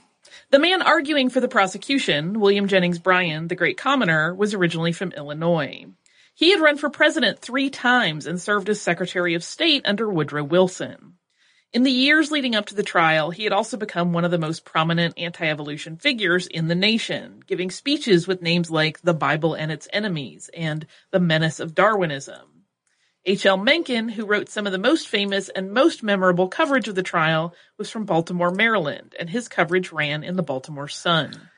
The 0.52 0.60
man 0.60 0.84
arguing 0.84 1.30
for 1.30 1.40
the 1.40 1.48
prosecution, 1.48 2.40
William 2.40 2.68
Jennings 2.68 3.00
Bryan, 3.00 3.48
the 3.48 3.56
great 3.56 3.78
commoner, 3.78 4.36
was 4.36 4.54
originally 4.54 4.92
from 4.92 5.14
Illinois. 5.14 5.86
He 6.36 6.52
had 6.52 6.62
run 6.62 6.78
for 6.78 6.92
president 6.92 7.40
three 7.40 7.72
times 7.72 8.28
and 8.28 8.40
served 8.40 8.70
as 8.70 8.80
Secretary 8.80 9.34
of 9.34 9.44
State 9.44 9.82
under 9.86 10.08
Woodrow 10.08 10.44
Wilson. 10.44 11.16
In 11.72 11.84
the 11.84 11.92
years 11.92 12.32
leading 12.32 12.56
up 12.56 12.66
to 12.68 12.76
the 12.76 12.82
trial, 12.82 13.30
he 13.30 13.44
had 13.44 13.54
also 13.54 13.78
become 13.78 14.12
one 14.12 14.26
of 14.26 14.32
the 14.32 14.40
most 14.40 14.66
prominent 14.66 15.14
anti-evolution 15.20 15.98
figures 15.98 16.48
in 16.48 16.68
the 16.68 16.74
nation, 16.74 17.44
giving 17.46 17.70
speeches 17.70 18.28
with 18.28 18.42
names 18.42 18.72
like 18.72 19.02
The 19.02 19.14
Bible 19.14 19.54
and 19.54 19.72
Its 19.72 19.88
Enemies 19.94 20.50
and 20.56 20.88
The 21.12 21.20
Menace 21.20 21.60
of 21.60 21.76
Darwinism. 21.76 22.66
H.L. 23.24 23.58
Mencken, 23.58 24.10
who 24.10 24.26
wrote 24.26 24.50
some 24.50 24.66
of 24.66 24.72
the 24.72 24.80
most 24.80 25.08
famous 25.08 25.50
and 25.50 25.72
most 25.72 26.02
memorable 26.02 26.48
coverage 26.48 26.88
of 26.88 26.96
the 26.96 27.04
trial, 27.04 27.54
was 27.78 27.92
from 27.92 28.06
Baltimore, 28.06 28.50
Maryland, 28.50 29.14
and 29.20 29.30
his 29.30 29.48
coverage 29.48 29.92
ran 29.92 30.24
in 30.24 30.38
the 30.38 30.42
Baltimore 30.42 30.88
Sun. 30.88 31.52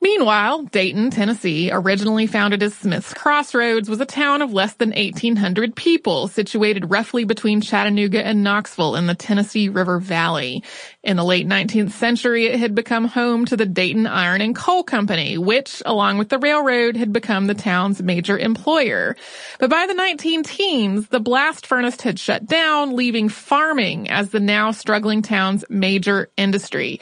Meanwhile, 0.00 0.62
Dayton, 0.64 1.10
Tennessee, 1.10 1.70
originally 1.72 2.28
founded 2.28 2.62
as 2.62 2.72
Smith's 2.72 3.12
Crossroads, 3.12 3.90
was 3.90 4.00
a 4.00 4.06
town 4.06 4.42
of 4.42 4.52
less 4.52 4.74
than 4.74 4.90
1,800 4.90 5.74
people, 5.74 6.28
situated 6.28 6.88
roughly 6.88 7.24
between 7.24 7.60
Chattanooga 7.60 8.24
and 8.24 8.44
Knoxville 8.44 8.94
in 8.94 9.08
the 9.08 9.16
Tennessee 9.16 9.68
River 9.68 9.98
Valley. 9.98 10.62
In 11.02 11.16
the 11.16 11.24
late 11.24 11.48
19th 11.48 11.90
century, 11.90 12.46
it 12.46 12.60
had 12.60 12.76
become 12.76 13.06
home 13.06 13.44
to 13.46 13.56
the 13.56 13.66
Dayton 13.66 14.06
Iron 14.06 14.40
and 14.40 14.54
Coal 14.54 14.84
Company, 14.84 15.36
which, 15.36 15.82
along 15.84 16.18
with 16.18 16.28
the 16.28 16.38
railroad, 16.38 16.96
had 16.96 17.12
become 17.12 17.48
the 17.48 17.54
town's 17.54 18.00
major 18.00 18.38
employer. 18.38 19.16
But 19.58 19.70
by 19.70 19.86
the 19.88 19.94
19 19.94 20.44
teens, 20.44 21.08
the 21.08 21.18
blast 21.18 21.66
furnace 21.66 22.00
had 22.00 22.20
shut 22.20 22.46
down, 22.46 22.94
leaving 22.94 23.28
farming 23.28 24.08
as 24.10 24.30
the 24.30 24.38
now 24.38 24.70
struggling 24.70 25.22
town's 25.22 25.64
major 25.68 26.30
industry. 26.36 27.00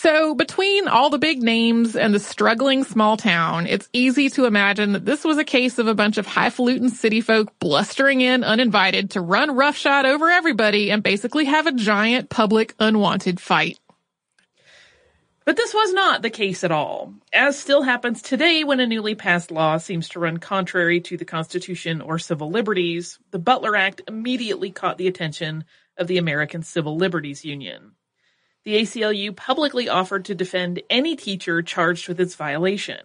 So 0.00 0.32
between 0.32 0.86
all 0.86 1.10
the 1.10 1.18
big 1.18 1.42
names 1.42 1.96
and 1.96 2.14
the 2.14 2.20
struggling 2.20 2.84
small 2.84 3.16
town, 3.16 3.66
it's 3.66 3.88
easy 3.92 4.30
to 4.30 4.44
imagine 4.44 4.92
that 4.92 5.04
this 5.04 5.24
was 5.24 5.38
a 5.38 5.44
case 5.44 5.80
of 5.80 5.88
a 5.88 5.94
bunch 5.94 6.18
of 6.18 6.26
highfalutin 6.26 6.88
city 6.88 7.20
folk 7.20 7.58
blustering 7.58 8.20
in 8.20 8.44
uninvited 8.44 9.10
to 9.10 9.20
run 9.20 9.56
roughshod 9.56 10.06
over 10.06 10.30
everybody 10.30 10.92
and 10.92 11.02
basically 11.02 11.46
have 11.46 11.66
a 11.66 11.72
giant 11.72 12.30
public 12.30 12.76
unwanted 12.78 13.40
fight. 13.40 13.80
But 15.44 15.56
this 15.56 15.74
was 15.74 15.92
not 15.92 16.22
the 16.22 16.30
case 16.30 16.62
at 16.62 16.70
all, 16.70 17.14
as 17.32 17.58
still 17.58 17.82
happens 17.82 18.22
today 18.22 18.62
when 18.62 18.78
a 18.78 18.86
newly 18.86 19.16
passed 19.16 19.50
law 19.50 19.78
seems 19.78 20.10
to 20.10 20.20
run 20.20 20.36
contrary 20.36 21.00
to 21.00 21.16
the 21.16 21.24
Constitution 21.24 22.02
or 22.02 22.20
civil 22.20 22.52
liberties. 22.52 23.18
The 23.32 23.40
Butler 23.40 23.74
Act 23.74 24.02
immediately 24.06 24.70
caught 24.70 24.96
the 24.96 25.08
attention 25.08 25.64
of 25.96 26.06
the 26.06 26.18
American 26.18 26.62
Civil 26.62 26.96
Liberties 26.96 27.44
Union 27.44 27.96
the 28.68 28.82
ACLU 28.82 29.34
publicly 29.34 29.88
offered 29.88 30.26
to 30.26 30.34
defend 30.34 30.82
any 30.90 31.16
teacher 31.16 31.62
charged 31.62 32.06
with 32.06 32.20
its 32.20 32.34
violation. 32.34 33.00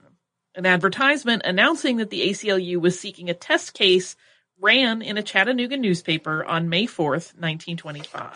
An 0.55 0.65
advertisement 0.65 1.43
announcing 1.45 1.95
that 1.97 2.09
the 2.09 2.31
ACLU 2.31 2.81
was 2.81 2.99
seeking 2.99 3.29
a 3.29 3.33
test 3.33 3.73
case 3.73 4.17
ran 4.59 5.01
in 5.01 5.17
a 5.17 5.23
Chattanooga 5.23 5.77
newspaper 5.77 6.43
on 6.43 6.67
May 6.67 6.85
4th, 6.85 7.33
1925. 7.39 8.33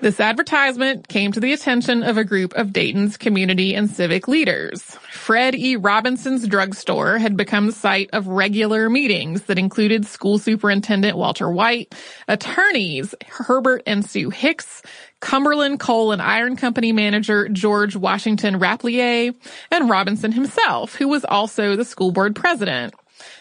This 0.00 0.20
advertisement 0.20 1.08
came 1.08 1.32
to 1.32 1.40
the 1.40 1.52
attention 1.52 2.02
of 2.02 2.18
a 2.18 2.24
group 2.24 2.52
of 2.54 2.72
Dayton's 2.72 3.16
community 3.16 3.74
and 3.74 3.88
civic 3.88 4.28
leaders. 4.28 4.82
Fred 5.10 5.54
E. 5.54 5.76
Robinson's 5.76 6.46
drugstore 6.46 7.16
had 7.18 7.36
become 7.36 7.66
the 7.66 7.72
site 7.72 8.10
of 8.12 8.26
regular 8.26 8.90
meetings 8.90 9.44
that 9.44 9.58
included 9.58 10.04
school 10.04 10.38
superintendent 10.38 11.16
Walter 11.16 11.48
White, 11.48 11.94
attorneys 12.28 13.14
Herbert 13.26 13.84
and 13.86 14.04
Sue 14.04 14.30
Hicks, 14.30 14.82
Cumberland 15.24 15.80
Coal 15.80 16.12
and 16.12 16.20
Iron 16.20 16.54
Company 16.54 16.92
manager 16.92 17.48
George 17.48 17.96
Washington 17.96 18.60
Rappleyea, 18.60 19.34
and 19.70 19.88
Robinson 19.88 20.32
himself, 20.32 20.96
who 20.96 21.08
was 21.08 21.24
also 21.24 21.76
the 21.76 21.84
school 21.86 22.12
board 22.12 22.36
president. 22.36 22.94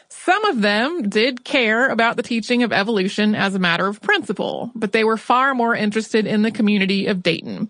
Some 0.07 0.45
of 0.45 0.61
them 0.61 1.09
did 1.09 1.43
care 1.43 1.89
about 1.89 2.15
the 2.15 2.23
teaching 2.23 2.63
of 2.63 2.71
evolution 2.71 3.35
as 3.35 3.53
a 3.53 3.59
matter 3.59 3.85
of 3.85 4.01
principle, 4.01 4.71
but 4.73 4.93
they 4.93 5.03
were 5.03 5.17
far 5.17 5.53
more 5.53 5.75
interested 5.75 6.25
in 6.25 6.41
the 6.41 6.51
community 6.51 7.07
of 7.07 7.21
Dayton. 7.21 7.69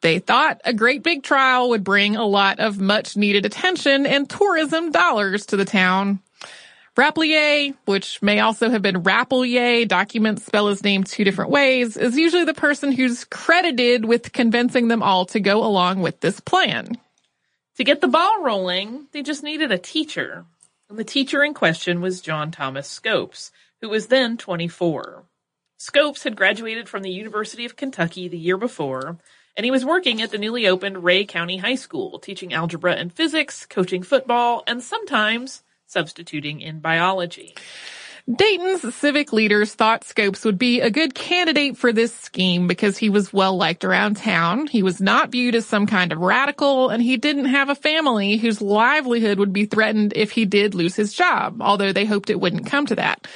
They 0.00 0.18
thought 0.18 0.60
a 0.64 0.72
great 0.72 1.04
big 1.04 1.22
trial 1.22 1.68
would 1.68 1.84
bring 1.84 2.16
a 2.16 2.26
lot 2.26 2.58
of 2.58 2.80
much 2.80 3.16
needed 3.16 3.46
attention 3.46 4.04
and 4.04 4.28
tourism 4.28 4.90
dollars 4.90 5.46
to 5.46 5.56
the 5.56 5.64
town. 5.64 6.18
Rappleyea, 6.98 7.76
which 7.84 8.20
may 8.22 8.40
also 8.40 8.70
have 8.70 8.82
been 8.82 9.04
Rappelier, 9.04 9.86
documents 9.86 10.44
spell 10.44 10.66
his 10.66 10.82
name 10.82 11.04
two 11.04 11.22
different 11.22 11.52
ways, 11.52 11.96
is 11.96 12.16
usually 12.16 12.42
the 12.44 12.52
person 12.52 12.90
who's 12.90 13.24
credited 13.24 14.04
with 14.04 14.32
convincing 14.32 14.88
them 14.88 15.00
all 15.00 15.24
to 15.26 15.38
go 15.38 15.64
along 15.64 16.02
with 16.02 16.18
this 16.18 16.40
plan. 16.40 16.96
To 17.76 17.84
get 17.84 18.00
the 18.00 18.08
ball 18.08 18.42
rolling, 18.42 19.06
they 19.12 19.22
just 19.22 19.44
needed 19.44 19.70
a 19.70 19.78
teacher. 19.78 20.44
And 20.90 20.98
the 20.98 21.04
teacher 21.04 21.44
in 21.44 21.54
question 21.54 22.00
was 22.00 22.20
John 22.20 22.50
Thomas 22.50 22.88
Scopes, 22.88 23.52
who 23.80 23.88
was 23.88 24.08
then 24.08 24.36
24. 24.36 25.22
Scopes 25.76 26.24
had 26.24 26.34
graduated 26.34 26.88
from 26.88 27.04
the 27.04 27.12
University 27.12 27.64
of 27.64 27.76
Kentucky 27.76 28.26
the 28.26 28.36
year 28.36 28.56
before, 28.56 29.18
and 29.56 29.64
he 29.64 29.70
was 29.70 29.84
working 29.84 30.20
at 30.20 30.32
the 30.32 30.38
newly 30.38 30.66
opened 30.66 31.04
Rhea 31.04 31.24
County 31.26 31.58
High 31.58 31.76
School, 31.76 32.18
teaching 32.18 32.52
algebra 32.52 32.94
and 32.94 33.12
physics, 33.12 33.66
coaching 33.66 34.02
football, 34.02 34.64
and 34.66 34.82
sometimes 34.82 35.62
substituting 35.88 36.60
in 36.60 36.80
biology. 36.80 37.54
Dayton's 38.30 38.94
civic 38.94 39.32
leaders 39.32 39.74
thought 39.74 40.04
Scopes 40.04 40.44
would 40.44 40.58
be 40.58 40.82
a 40.82 40.90
good 40.90 41.14
candidate 41.14 41.78
for 41.78 41.94
this 41.94 42.14
scheme 42.14 42.66
because 42.66 42.98
he 42.98 43.08
was 43.08 43.32
well 43.32 43.56
liked 43.56 43.86
around 43.86 44.18
town. 44.18 44.66
He 44.66 44.82
was 44.82 45.00
not 45.00 45.30
viewed 45.30 45.54
as 45.54 45.64
some 45.64 45.86
kind 45.86 46.12
of 46.12 46.18
radical 46.18 46.90
and 46.90 47.02
he 47.02 47.16
didn't 47.16 47.46
have 47.46 47.70
a 47.70 47.74
family 47.74 48.36
whose 48.36 48.60
livelihood 48.60 49.38
would 49.38 49.54
be 49.54 49.64
threatened 49.64 50.12
if 50.14 50.30
he 50.30 50.44
did 50.44 50.74
lose 50.74 50.94
his 50.94 51.14
job, 51.14 51.62
although 51.62 51.92
they 51.92 52.04
hoped 52.04 52.28
it 52.28 52.38
wouldn't 52.38 52.66
come 52.66 52.84
to 52.84 52.96
that. 52.96 53.26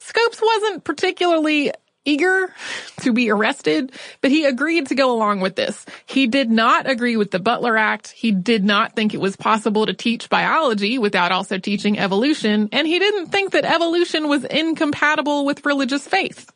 Scopes 0.00 0.42
wasn't 0.42 0.82
particularly 0.82 1.70
eager 2.04 2.52
to 3.00 3.12
be 3.12 3.30
arrested, 3.30 3.92
but 4.20 4.30
he 4.30 4.44
agreed 4.44 4.86
to 4.88 4.94
go 4.94 5.12
along 5.12 5.40
with 5.40 5.56
this. 5.56 5.84
He 6.06 6.26
did 6.26 6.50
not 6.50 6.88
agree 6.88 7.16
with 7.16 7.30
the 7.30 7.38
Butler 7.38 7.76
Act. 7.76 8.10
He 8.10 8.32
did 8.32 8.64
not 8.64 8.96
think 8.96 9.14
it 9.14 9.20
was 9.20 9.36
possible 9.36 9.86
to 9.86 9.94
teach 9.94 10.28
biology 10.28 10.98
without 10.98 11.32
also 11.32 11.58
teaching 11.58 11.98
evolution, 11.98 12.68
and 12.72 12.86
he 12.86 12.98
didn't 12.98 13.26
think 13.26 13.52
that 13.52 13.64
evolution 13.64 14.28
was 14.28 14.44
incompatible 14.44 15.44
with 15.44 15.66
religious 15.66 16.06
faith. 16.06 16.50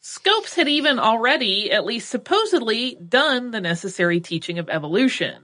Scopes 0.00 0.54
had 0.54 0.68
even 0.68 0.98
already, 0.98 1.72
at 1.72 1.86
least 1.86 2.10
supposedly, 2.10 2.94
done 2.96 3.52
the 3.52 3.60
necessary 3.60 4.20
teaching 4.20 4.58
of 4.58 4.68
evolution. 4.68 5.42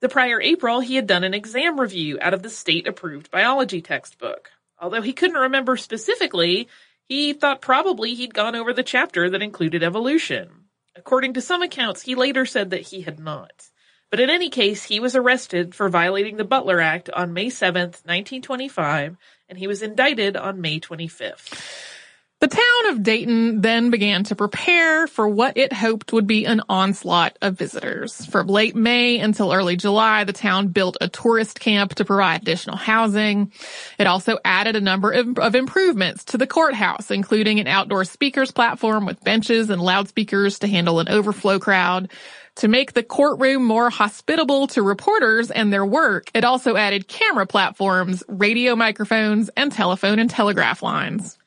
The 0.00 0.08
prior 0.08 0.40
April, 0.40 0.80
he 0.80 0.96
had 0.96 1.06
done 1.06 1.22
an 1.22 1.34
exam 1.34 1.78
review 1.80 2.18
out 2.20 2.34
of 2.34 2.42
the 2.42 2.50
state 2.50 2.88
approved 2.88 3.30
biology 3.30 3.80
textbook. 3.80 4.50
Although 4.78 5.02
he 5.02 5.12
couldn't 5.12 5.36
remember 5.36 5.76
specifically, 5.76 6.68
he 7.08 7.32
thought 7.32 7.60
probably 7.60 8.14
he'd 8.14 8.34
gone 8.34 8.56
over 8.56 8.72
the 8.72 8.82
chapter 8.82 9.30
that 9.30 9.42
included 9.42 9.82
evolution. 9.82 10.64
According 10.96 11.34
to 11.34 11.40
some 11.40 11.62
accounts, 11.62 12.02
he 12.02 12.14
later 12.14 12.46
said 12.46 12.70
that 12.70 12.88
he 12.88 13.02
had 13.02 13.18
not. 13.18 13.70
But 14.10 14.20
in 14.20 14.30
any 14.30 14.50
case, 14.50 14.84
he 14.84 15.00
was 15.00 15.16
arrested 15.16 15.74
for 15.74 15.88
violating 15.88 16.36
the 16.36 16.44
Butler 16.44 16.80
Act 16.80 17.10
on 17.10 17.32
May 17.32 17.46
7th, 17.46 18.04
1925, 18.04 19.16
and 19.48 19.58
he 19.58 19.66
was 19.66 19.82
indicted 19.82 20.36
on 20.36 20.60
May 20.60 20.80
25th. 20.80 21.95
The 22.38 22.48
town 22.48 22.92
of 22.92 23.02
Dayton 23.02 23.62
then 23.62 23.88
began 23.88 24.24
to 24.24 24.34
prepare 24.34 25.06
for 25.06 25.26
what 25.26 25.56
it 25.56 25.72
hoped 25.72 26.12
would 26.12 26.26
be 26.26 26.44
an 26.44 26.60
onslaught 26.68 27.38
of 27.40 27.56
visitors. 27.56 28.26
From 28.26 28.46
late 28.46 28.76
May 28.76 29.18
until 29.18 29.54
early 29.54 29.74
July, 29.76 30.24
the 30.24 30.34
town 30.34 30.68
built 30.68 30.98
a 31.00 31.08
tourist 31.08 31.58
camp 31.58 31.94
to 31.94 32.04
provide 32.04 32.42
additional 32.42 32.76
housing. 32.76 33.52
It 33.98 34.06
also 34.06 34.38
added 34.44 34.76
a 34.76 34.82
number 34.82 35.12
of 35.12 35.54
improvements 35.54 36.26
to 36.26 36.36
the 36.36 36.46
courthouse, 36.46 37.10
including 37.10 37.58
an 37.58 37.68
outdoor 37.68 38.04
speakers 38.04 38.50
platform 38.50 39.06
with 39.06 39.24
benches 39.24 39.70
and 39.70 39.80
loudspeakers 39.80 40.58
to 40.58 40.68
handle 40.68 41.00
an 41.00 41.08
overflow 41.08 41.58
crowd. 41.58 42.12
To 42.56 42.68
make 42.68 42.92
the 42.92 43.02
courtroom 43.02 43.64
more 43.64 43.88
hospitable 43.88 44.66
to 44.68 44.82
reporters 44.82 45.50
and 45.50 45.72
their 45.72 45.86
work, 45.86 46.30
it 46.34 46.44
also 46.44 46.76
added 46.76 47.08
camera 47.08 47.46
platforms, 47.46 48.22
radio 48.28 48.76
microphones, 48.76 49.48
and 49.56 49.72
telephone 49.72 50.18
and 50.18 50.28
telegraph 50.28 50.82
lines. 50.82 51.38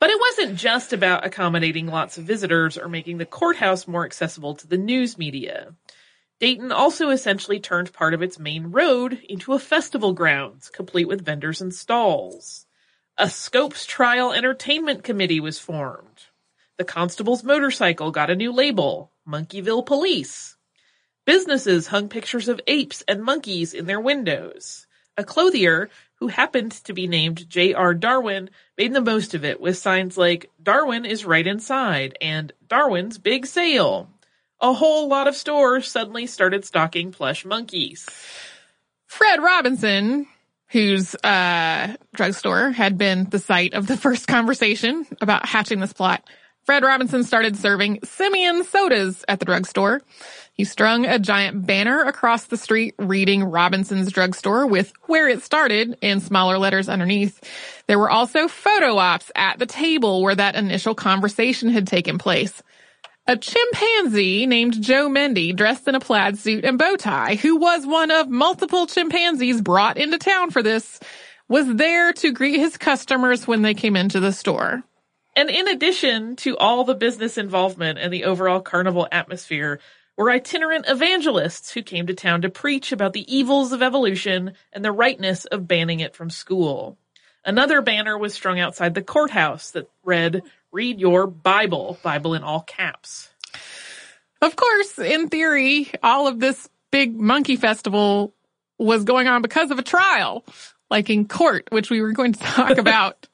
But 0.00 0.10
it 0.10 0.20
wasn't 0.20 0.58
just 0.58 0.92
about 0.92 1.26
accommodating 1.26 1.86
lots 1.86 2.18
of 2.18 2.24
visitors 2.24 2.78
or 2.78 2.88
making 2.88 3.18
the 3.18 3.26
courthouse 3.26 3.88
more 3.88 4.04
accessible 4.04 4.54
to 4.54 4.66
the 4.66 4.78
news 4.78 5.18
media. 5.18 5.74
Dayton 6.38 6.70
also 6.70 7.10
essentially 7.10 7.58
turned 7.58 7.92
part 7.92 8.14
of 8.14 8.22
its 8.22 8.38
main 8.38 8.70
road 8.70 9.20
into 9.28 9.54
a 9.54 9.58
festival 9.58 10.12
grounds, 10.12 10.70
complete 10.70 11.08
with 11.08 11.24
vendors 11.24 11.60
and 11.60 11.74
stalls. 11.74 12.66
A 13.16 13.28
Scopes 13.28 13.84
Trial 13.84 14.32
Entertainment 14.32 15.02
Committee 15.02 15.40
was 15.40 15.58
formed. 15.58 16.26
The 16.76 16.84
constable's 16.84 17.42
motorcycle 17.42 18.12
got 18.12 18.30
a 18.30 18.36
new 18.36 18.52
label, 18.52 19.10
Monkeyville 19.26 19.84
Police. 19.84 20.56
Businesses 21.26 21.88
hung 21.88 22.08
pictures 22.08 22.46
of 22.46 22.60
apes 22.68 23.02
and 23.08 23.24
monkeys 23.24 23.74
in 23.74 23.86
their 23.86 24.00
windows. 24.00 24.86
A 25.16 25.24
clothier 25.24 25.90
who 26.20 26.28
happened 26.28 26.72
to 26.72 26.92
be 26.92 27.06
named 27.06 27.48
J.R. 27.48 27.94
Darwin, 27.94 28.50
made 28.76 28.92
the 28.92 29.00
most 29.00 29.34
of 29.34 29.44
it 29.44 29.60
with 29.60 29.78
signs 29.78 30.16
like 30.16 30.50
Darwin 30.62 31.04
is 31.04 31.24
right 31.24 31.46
inside 31.46 32.16
and 32.20 32.52
Darwin's 32.66 33.18
big 33.18 33.46
sale. 33.46 34.10
A 34.60 34.72
whole 34.72 35.08
lot 35.08 35.28
of 35.28 35.36
stores 35.36 35.88
suddenly 35.88 36.26
started 36.26 36.64
stocking 36.64 37.12
plush 37.12 37.44
monkeys. 37.44 38.06
Fred 39.06 39.40
Robinson, 39.40 40.26
whose 40.70 41.14
uh, 41.16 41.94
drugstore 42.14 42.72
had 42.72 42.98
been 42.98 43.28
the 43.30 43.38
site 43.38 43.74
of 43.74 43.86
the 43.86 43.96
first 43.96 44.26
conversation 44.26 45.06
about 45.20 45.46
hatching 45.46 45.78
this 45.78 45.92
plot, 45.92 46.28
Fred 46.64 46.82
Robinson 46.82 47.24
started 47.24 47.56
serving 47.56 48.00
Simian 48.04 48.64
sodas 48.64 49.24
at 49.26 49.38
the 49.38 49.46
drugstore. 49.46 50.02
He 50.58 50.64
strung 50.64 51.06
a 51.06 51.20
giant 51.20 51.66
banner 51.66 52.02
across 52.02 52.46
the 52.46 52.56
street 52.56 52.96
reading 52.98 53.44
Robinson's 53.44 54.10
drugstore 54.10 54.66
with 54.66 54.92
where 55.06 55.28
it 55.28 55.40
started 55.40 55.96
in 56.02 56.18
smaller 56.18 56.58
letters 56.58 56.88
underneath. 56.88 57.40
There 57.86 57.98
were 57.98 58.10
also 58.10 58.48
photo 58.48 58.96
ops 58.96 59.30
at 59.36 59.60
the 59.60 59.66
table 59.66 60.20
where 60.20 60.34
that 60.34 60.56
initial 60.56 60.96
conversation 60.96 61.68
had 61.68 61.86
taken 61.86 62.18
place. 62.18 62.60
A 63.28 63.36
chimpanzee 63.36 64.46
named 64.46 64.82
Joe 64.82 65.08
Mendi, 65.08 65.52
dressed 65.52 65.86
in 65.86 65.94
a 65.94 66.00
plaid 66.00 66.38
suit 66.38 66.64
and 66.64 66.76
bow 66.76 66.96
tie, 66.96 67.36
who 67.36 67.54
was 67.54 67.86
one 67.86 68.10
of 68.10 68.28
multiple 68.28 68.88
chimpanzees 68.88 69.60
brought 69.60 69.96
into 69.96 70.18
town 70.18 70.50
for 70.50 70.64
this, 70.64 70.98
was 71.48 71.72
there 71.76 72.12
to 72.14 72.32
greet 72.32 72.58
his 72.58 72.76
customers 72.76 73.46
when 73.46 73.62
they 73.62 73.74
came 73.74 73.94
into 73.94 74.18
the 74.18 74.32
store. 74.32 74.82
And 75.36 75.50
in 75.50 75.68
addition 75.68 76.34
to 76.36 76.56
all 76.56 76.82
the 76.82 76.96
business 76.96 77.38
involvement 77.38 78.00
and 78.00 78.12
the 78.12 78.24
overall 78.24 78.60
carnival 78.60 79.06
atmosphere, 79.12 79.78
were 80.18 80.30
itinerant 80.30 80.84
evangelists 80.88 81.70
who 81.70 81.80
came 81.80 82.08
to 82.08 82.14
town 82.14 82.42
to 82.42 82.50
preach 82.50 82.90
about 82.90 83.12
the 83.12 83.34
evils 83.34 83.72
of 83.72 83.82
evolution 83.82 84.52
and 84.72 84.84
the 84.84 84.92
rightness 84.92 85.44
of 85.46 85.68
banning 85.68 86.00
it 86.00 86.16
from 86.16 86.28
school. 86.28 86.98
Another 87.44 87.80
banner 87.80 88.18
was 88.18 88.34
strung 88.34 88.58
outside 88.58 88.94
the 88.94 89.02
courthouse 89.02 89.70
that 89.70 89.88
read, 90.04 90.42
read 90.72 91.00
your 91.00 91.28
Bible, 91.28 91.98
Bible 92.02 92.34
in 92.34 92.42
all 92.42 92.60
caps. 92.62 93.30
Of 94.42 94.56
course, 94.56 94.98
in 94.98 95.28
theory, 95.28 95.90
all 96.02 96.26
of 96.26 96.40
this 96.40 96.68
big 96.90 97.16
monkey 97.16 97.56
festival 97.56 98.34
was 98.76 99.04
going 99.04 99.28
on 99.28 99.40
because 99.40 99.70
of 99.70 99.78
a 99.78 99.82
trial, 99.82 100.44
like 100.90 101.10
in 101.10 101.28
court, 101.28 101.68
which 101.70 101.90
we 101.90 102.02
were 102.02 102.12
going 102.12 102.32
to 102.32 102.40
talk 102.40 102.76
about 102.78 103.28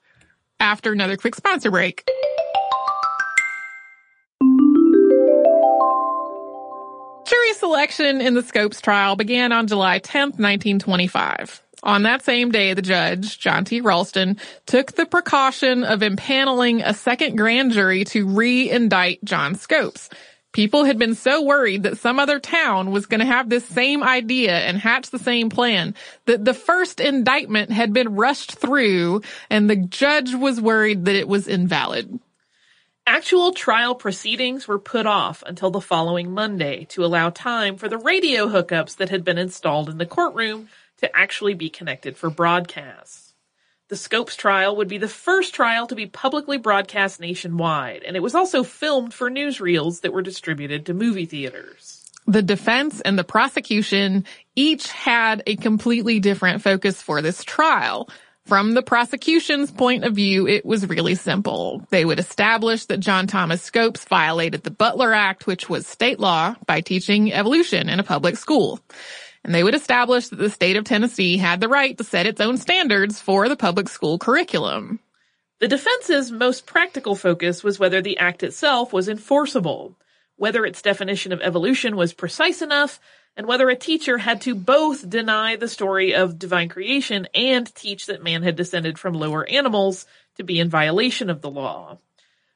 after 0.60 0.92
another 0.92 1.16
quick 1.16 1.34
sponsor 1.34 1.70
break. 1.70 2.06
Selection 7.54 8.20
in 8.20 8.34
the 8.34 8.42
Scopes 8.42 8.80
trial 8.80 9.16
began 9.16 9.52
on 9.52 9.66
July 9.66 9.98
10, 9.98 10.30
1925. 10.30 11.62
On 11.82 12.02
that 12.02 12.24
same 12.24 12.50
day, 12.50 12.74
the 12.74 12.82
judge, 12.82 13.38
John 13.38 13.64
T. 13.64 13.80
Raulston, 13.80 14.38
took 14.66 14.92
the 14.92 15.06
precaution 15.06 15.84
of 15.84 16.00
impaneling 16.00 16.82
a 16.84 16.94
second 16.94 17.36
grand 17.36 17.72
jury 17.72 18.04
to 18.06 18.26
re-indict 18.26 19.24
John 19.24 19.54
Scopes. 19.54 20.08
People 20.52 20.84
had 20.84 20.98
been 20.98 21.14
so 21.14 21.42
worried 21.42 21.82
that 21.82 21.98
some 21.98 22.18
other 22.20 22.38
town 22.38 22.90
was 22.92 23.06
going 23.06 23.20
to 23.20 23.26
have 23.26 23.50
this 23.50 23.66
same 23.66 24.02
idea 24.02 24.56
and 24.56 24.78
hatch 24.78 25.10
the 25.10 25.18
same 25.18 25.50
plan 25.50 25.94
that 26.26 26.44
the 26.44 26.54
first 26.54 27.00
indictment 27.00 27.70
had 27.70 27.92
been 27.92 28.14
rushed 28.14 28.54
through 28.54 29.20
and 29.50 29.68
the 29.68 29.76
judge 29.76 30.32
was 30.32 30.60
worried 30.60 31.06
that 31.06 31.16
it 31.16 31.28
was 31.28 31.48
invalid. 31.48 32.20
Actual 33.06 33.52
trial 33.52 33.94
proceedings 33.94 34.66
were 34.66 34.78
put 34.78 35.04
off 35.04 35.42
until 35.46 35.70
the 35.70 35.80
following 35.80 36.32
Monday 36.32 36.86
to 36.86 37.04
allow 37.04 37.28
time 37.28 37.76
for 37.76 37.86
the 37.86 37.98
radio 37.98 38.48
hookups 38.48 38.96
that 38.96 39.10
had 39.10 39.22
been 39.22 39.36
installed 39.36 39.90
in 39.90 39.98
the 39.98 40.06
courtroom 40.06 40.70
to 40.96 41.14
actually 41.14 41.52
be 41.52 41.68
connected 41.68 42.16
for 42.16 42.30
broadcasts. 42.30 43.34
The 43.88 43.96
Scopes 43.96 44.36
trial 44.36 44.76
would 44.76 44.88
be 44.88 44.96
the 44.96 45.06
first 45.06 45.52
trial 45.52 45.86
to 45.88 45.94
be 45.94 46.06
publicly 46.06 46.56
broadcast 46.56 47.20
nationwide, 47.20 48.02
and 48.04 48.16
it 48.16 48.22
was 48.22 48.34
also 48.34 48.62
filmed 48.62 49.12
for 49.12 49.30
newsreels 49.30 50.00
that 50.00 50.14
were 50.14 50.22
distributed 50.22 50.86
to 50.86 50.94
movie 50.94 51.26
theaters. 51.26 52.10
The 52.26 52.40
defense 52.40 53.02
and 53.02 53.18
the 53.18 53.24
prosecution 53.24 54.24
each 54.56 54.90
had 54.90 55.42
a 55.46 55.56
completely 55.56 56.20
different 56.20 56.62
focus 56.62 57.02
for 57.02 57.20
this 57.20 57.44
trial. 57.44 58.08
From 58.46 58.72
the 58.72 58.82
prosecution's 58.82 59.70
point 59.70 60.04
of 60.04 60.14
view, 60.14 60.46
it 60.46 60.66
was 60.66 60.86
really 60.86 61.14
simple. 61.14 61.86
They 61.88 62.04
would 62.04 62.18
establish 62.18 62.84
that 62.86 63.00
John 63.00 63.26
Thomas 63.26 63.62
Scopes 63.62 64.04
violated 64.04 64.62
the 64.62 64.70
Butler 64.70 65.14
Act, 65.14 65.46
which 65.46 65.70
was 65.70 65.86
state 65.86 66.20
law, 66.20 66.54
by 66.66 66.82
teaching 66.82 67.32
evolution 67.32 67.88
in 67.88 68.00
a 68.00 68.04
public 68.04 68.36
school. 68.36 68.80
And 69.44 69.54
they 69.54 69.64
would 69.64 69.74
establish 69.74 70.28
that 70.28 70.36
the 70.36 70.50
state 70.50 70.76
of 70.76 70.84
Tennessee 70.84 71.38
had 71.38 71.60
the 71.60 71.68
right 71.68 71.96
to 71.96 72.04
set 72.04 72.26
its 72.26 72.40
own 72.40 72.58
standards 72.58 73.18
for 73.18 73.48
the 73.48 73.56
public 73.56 73.88
school 73.88 74.18
curriculum. 74.18 75.00
The 75.60 75.68
defense's 75.68 76.30
most 76.30 76.66
practical 76.66 77.14
focus 77.14 77.64
was 77.64 77.78
whether 77.78 78.02
the 78.02 78.18
act 78.18 78.42
itself 78.42 78.92
was 78.92 79.08
enforceable, 79.08 79.96
whether 80.36 80.66
its 80.66 80.82
definition 80.82 81.32
of 81.32 81.40
evolution 81.40 81.96
was 81.96 82.12
precise 82.12 82.60
enough, 82.60 83.00
and 83.36 83.46
whether 83.46 83.68
a 83.68 83.76
teacher 83.76 84.18
had 84.18 84.40
to 84.42 84.54
both 84.54 85.08
deny 85.08 85.56
the 85.56 85.68
story 85.68 86.14
of 86.14 86.38
divine 86.38 86.68
creation 86.68 87.26
and 87.34 87.72
teach 87.74 88.06
that 88.06 88.22
man 88.22 88.42
had 88.42 88.56
descended 88.56 88.98
from 88.98 89.14
lower 89.14 89.46
animals 89.48 90.06
to 90.36 90.44
be 90.44 90.60
in 90.60 90.68
violation 90.68 91.30
of 91.30 91.40
the 91.40 91.50
law. 91.50 91.98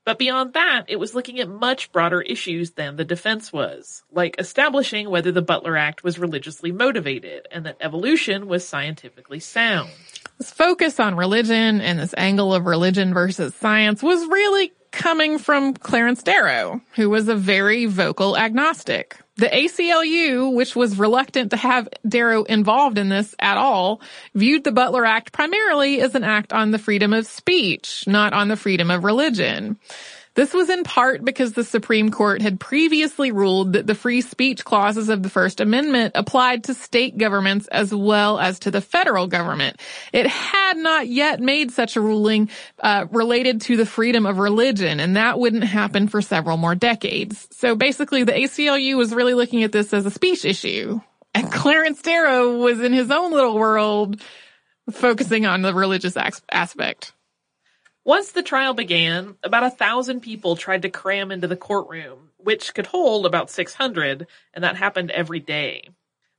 But 0.09 0.19
beyond 0.19 0.55
that, 0.55 0.87
it 0.89 0.99
was 0.99 1.15
looking 1.15 1.39
at 1.39 1.51
much 1.51 1.93
broader 1.93 2.23
issues 2.23 2.71
than 2.71 2.97
the 2.97 3.05
defense 3.05 3.53
was, 3.53 4.05
like 4.11 4.37
establishing 4.39 5.11
whether 5.11 5.31
the 5.31 5.43
Butler 5.43 5.77
Act 5.77 6.03
was 6.03 6.19
religiously 6.19 6.73
motivated 6.73 7.47
and 7.53 7.67
that 7.67 7.77
evolution 7.81 8.49
was 8.49 8.67
scientifically 8.67 9.39
sound. 9.39 9.91
This 10.39 10.51
focus 10.51 10.99
on 10.99 11.17
religion 11.17 11.83
and 11.83 11.99
this 11.99 12.15
angle 12.17 12.55
of 12.55 12.65
religion 12.65 13.13
versus 13.13 13.55
science 13.57 14.03
was 14.03 14.27
really 14.29 14.73
coming 14.91 15.39
from 15.39 15.75
Clarence 15.75 16.23
Darrow, 16.23 16.81
who 16.95 17.11
was 17.11 17.29
a 17.29 17.35
very 17.35 17.87
vocal 17.87 18.37
agnostic. 18.37 19.17
The 19.37 19.47
ACLU, 19.47 20.53
which 20.53 20.75
was 20.75 20.99
reluctant 20.99 21.53
to 21.53 21.57
have 21.57 21.89
Darrow 22.07 22.43
involved 22.43 22.99
in 22.99 23.09
this 23.09 23.37
at 23.39 23.57
all, 23.57 24.01
viewed 24.35 24.65
the 24.65 24.73
Butler 24.73 25.05
Act 25.05 25.33
primarily 25.33 26.01
as 26.01 26.17
an 26.17 26.25
act 26.25 26.53
on 26.53 26.73
the 26.73 26.79
freedom 26.79 27.13
of 27.13 27.27
speech, 27.27 28.05
not 28.07 28.33
on 28.33 28.49
the 28.49 28.57
freedom 28.57 28.91
of 28.91 29.05
religion. 29.05 29.79
This 30.39 30.55
was 30.55 30.71
in 30.71 30.85
part 30.85 31.25
because 31.25 31.55
the 31.55 31.65
Supreme 31.65 32.13
Court 32.13 32.43
had 32.43 32.61
previously 32.61 33.33
ruled 33.33 33.73
that 33.73 33.89
the 33.89 33.95
free 33.97 34.21
speech 34.21 34.65
clauses 34.65 35.09
of 35.09 35.25
the 35.25 35.29
First 35.29 35.59
Amendment 35.59 36.13
applied 36.15 36.63
to 36.65 36.75
state 36.75 37.19
governments 37.19 37.67
as 37.67 37.93
well 37.93 38.39
as 38.39 38.61
to 38.61 38.71
the 38.71 38.81
federal 38.81 39.27
government. 39.27 39.81
It 40.13 40.29
had 40.29 40.77
not 40.77 41.09
yet 41.09 41.41
made 41.41 41.73
such 41.73 41.97
a 41.97 42.01
ruling 42.01 42.51
uh, 42.79 43.07
related 43.11 43.63
to 43.63 43.77
the 43.77 43.85
freedom 43.85 44.27
of 44.27 44.39
religion, 44.39 45.01
and 45.01 45.17
that 45.17 45.41
wouldn't 45.41 45.65
happen 45.65 46.07
for 46.07 46.23
several 46.23 46.57
more 46.57 46.77
decades. 46.77 47.49
So 47.51 47.75
basically, 47.75 48.23
the 48.23 48.31
ACLU 48.31 48.97
was 48.97 49.13
really 49.13 49.35
looking 49.35 49.65
at 49.65 49.73
this 49.73 49.93
as 49.93 50.07
a 50.07 50.11
speech 50.13 50.45
issue, 50.45 51.01
and 51.35 51.51
Clarence 51.51 52.01
Darrow 52.01 52.59
was 52.59 52.79
in 52.81 52.93
his 52.93 53.11
own 53.11 53.33
little 53.33 53.59
world 53.59 54.23
focusing 54.89 55.47
on 55.47 55.63
the 55.63 55.75
religious 55.75 56.17
aspect. 56.17 57.13
Once 58.09 58.33
the 58.33 58.43
trial 58.43 58.73
began, 58.73 59.37
about 59.43 59.63
a 59.63 59.69
thousand 59.69 60.23
people 60.23 60.57
tried 60.57 60.81
to 60.81 60.89
cram 60.89 61.31
into 61.31 61.47
the 61.47 61.55
courtroom, 61.55 62.31
which 62.39 62.73
could 62.73 62.87
hold 62.87 63.27
about 63.27 63.51
600, 63.51 64.27
and 64.55 64.65
that 64.65 64.77
happened 64.77 65.11
every 65.11 65.41
day. 65.41 65.87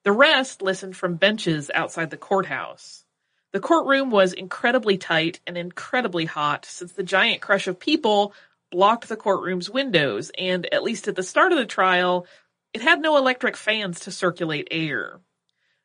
The 0.03 0.11
rest 0.11 0.63
listened 0.63 0.97
from 0.97 1.17
benches 1.17 1.69
outside 1.71 2.09
the 2.09 2.17
courthouse. 2.17 3.05
The 3.53 3.59
courtroom 3.59 4.09
was 4.09 4.33
incredibly 4.33 4.97
tight 4.97 5.41
and 5.45 5.59
incredibly 5.59 6.25
hot 6.25 6.65
since 6.65 6.93
the 6.93 7.03
giant 7.03 7.39
crush 7.39 7.67
of 7.67 7.79
people 7.79 8.33
blocked 8.71 9.07
the 9.07 9.15
courtroom's 9.15 9.69
windows, 9.69 10.31
and 10.39 10.65
at 10.73 10.81
least 10.81 11.07
at 11.07 11.15
the 11.15 11.21
start 11.21 11.51
of 11.51 11.59
the 11.59 11.67
trial, 11.67 12.25
it 12.73 12.81
had 12.81 12.99
no 12.99 13.15
electric 13.15 13.55
fans 13.55 13.99
to 13.99 14.11
circulate 14.11 14.69
air. 14.71 15.19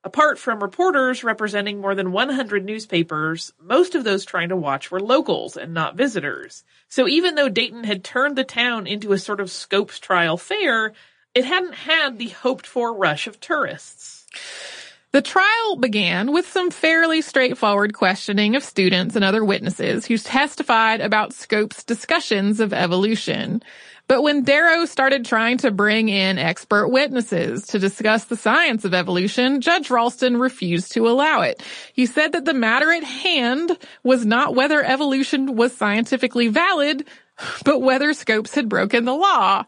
Apart 0.05 0.39
from 0.39 0.63
reporters 0.63 1.25
representing 1.25 1.81
more 1.81 1.95
than 1.95 2.13
100 2.13 2.63
newspapers, 2.63 3.55
most 3.59 3.95
of 3.95 4.05
those 4.05 4.27
trying 4.27 4.51
to 4.51 4.57
watch 4.57 4.91
were 4.91 5.01
locals 5.01 5.57
and 5.57 5.73
not 5.73 5.97
visitors. 5.97 6.63
So 6.89 7.09
even 7.09 7.37
though 7.37 7.49
Dayton 7.49 7.85
had 7.85 8.05
turned 8.05 8.37
the 8.37 8.45
town 8.45 8.87
into 8.87 9.15
a 9.15 9.19
sort 9.19 9.41
of 9.41 9.51
Scopes 9.51 9.99
trial 9.99 10.37
fair, 10.37 10.93
it 11.35 11.47
hadn't 11.47 11.75
had 11.75 12.19
the 12.19 12.29
hoped 12.29 12.67
for 12.67 12.95
rush 12.95 13.27
of 13.27 13.41
tourists. 13.41 14.27
The 15.13 15.23
trial 15.23 15.77
began 15.77 16.33
with 16.33 16.49
some 16.49 16.71
fairly 16.71 17.23
straightforward 17.23 17.95
questioning 17.95 18.57
of 18.57 18.65
students 18.65 19.17
and 19.17 19.25
other 19.25 19.45
witnesses 19.45 20.05
who 20.05 20.19
testified 20.19 21.01
about 21.01 21.33
Scopes' 21.33 21.85
discussions 21.85 22.61
of 22.61 22.75
evolution. 22.75 23.63
But 24.07 24.23
when 24.23 24.43
Darrow 24.43 24.85
started 24.85 25.25
trying 25.25 25.59
to 25.59 25.71
bring 25.71 26.09
in 26.09 26.39
expert 26.39 26.89
witnesses 26.89 27.67
to 27.69 27.79
discuss 27.79 28.25
the 28.25 28.37
science 28.37 28.85
of 28.85 28.93
evolution, 28.93 29.63
Judge 29.63 29.89
Raulston 29.89 30.41
refused 30.41 30.93
to 30.93 31.09
allow 31.09 31.41
it. 31.41 31.63
He 31.95 32.05
said 32.07 32.33
that 32.33 32.45
the 32.45 32.55
matter 32.55 32.93
at 32.93 33.05
hand 33.05 33.79
was 34.03 34.27
not 34.27 34.55
whether 34.55 34.85
evolution 34.85 35.57
was 35.57 35.75
scientifically 35.75 36.49
valid, 36.49 37.07
but 37.65 37.81
whether 37.81 38.13
Scopes 38.13 38.55
had 38.55 38.69
broken 38.69 39.07
the 39.07 39.15
law. 39.15 39.65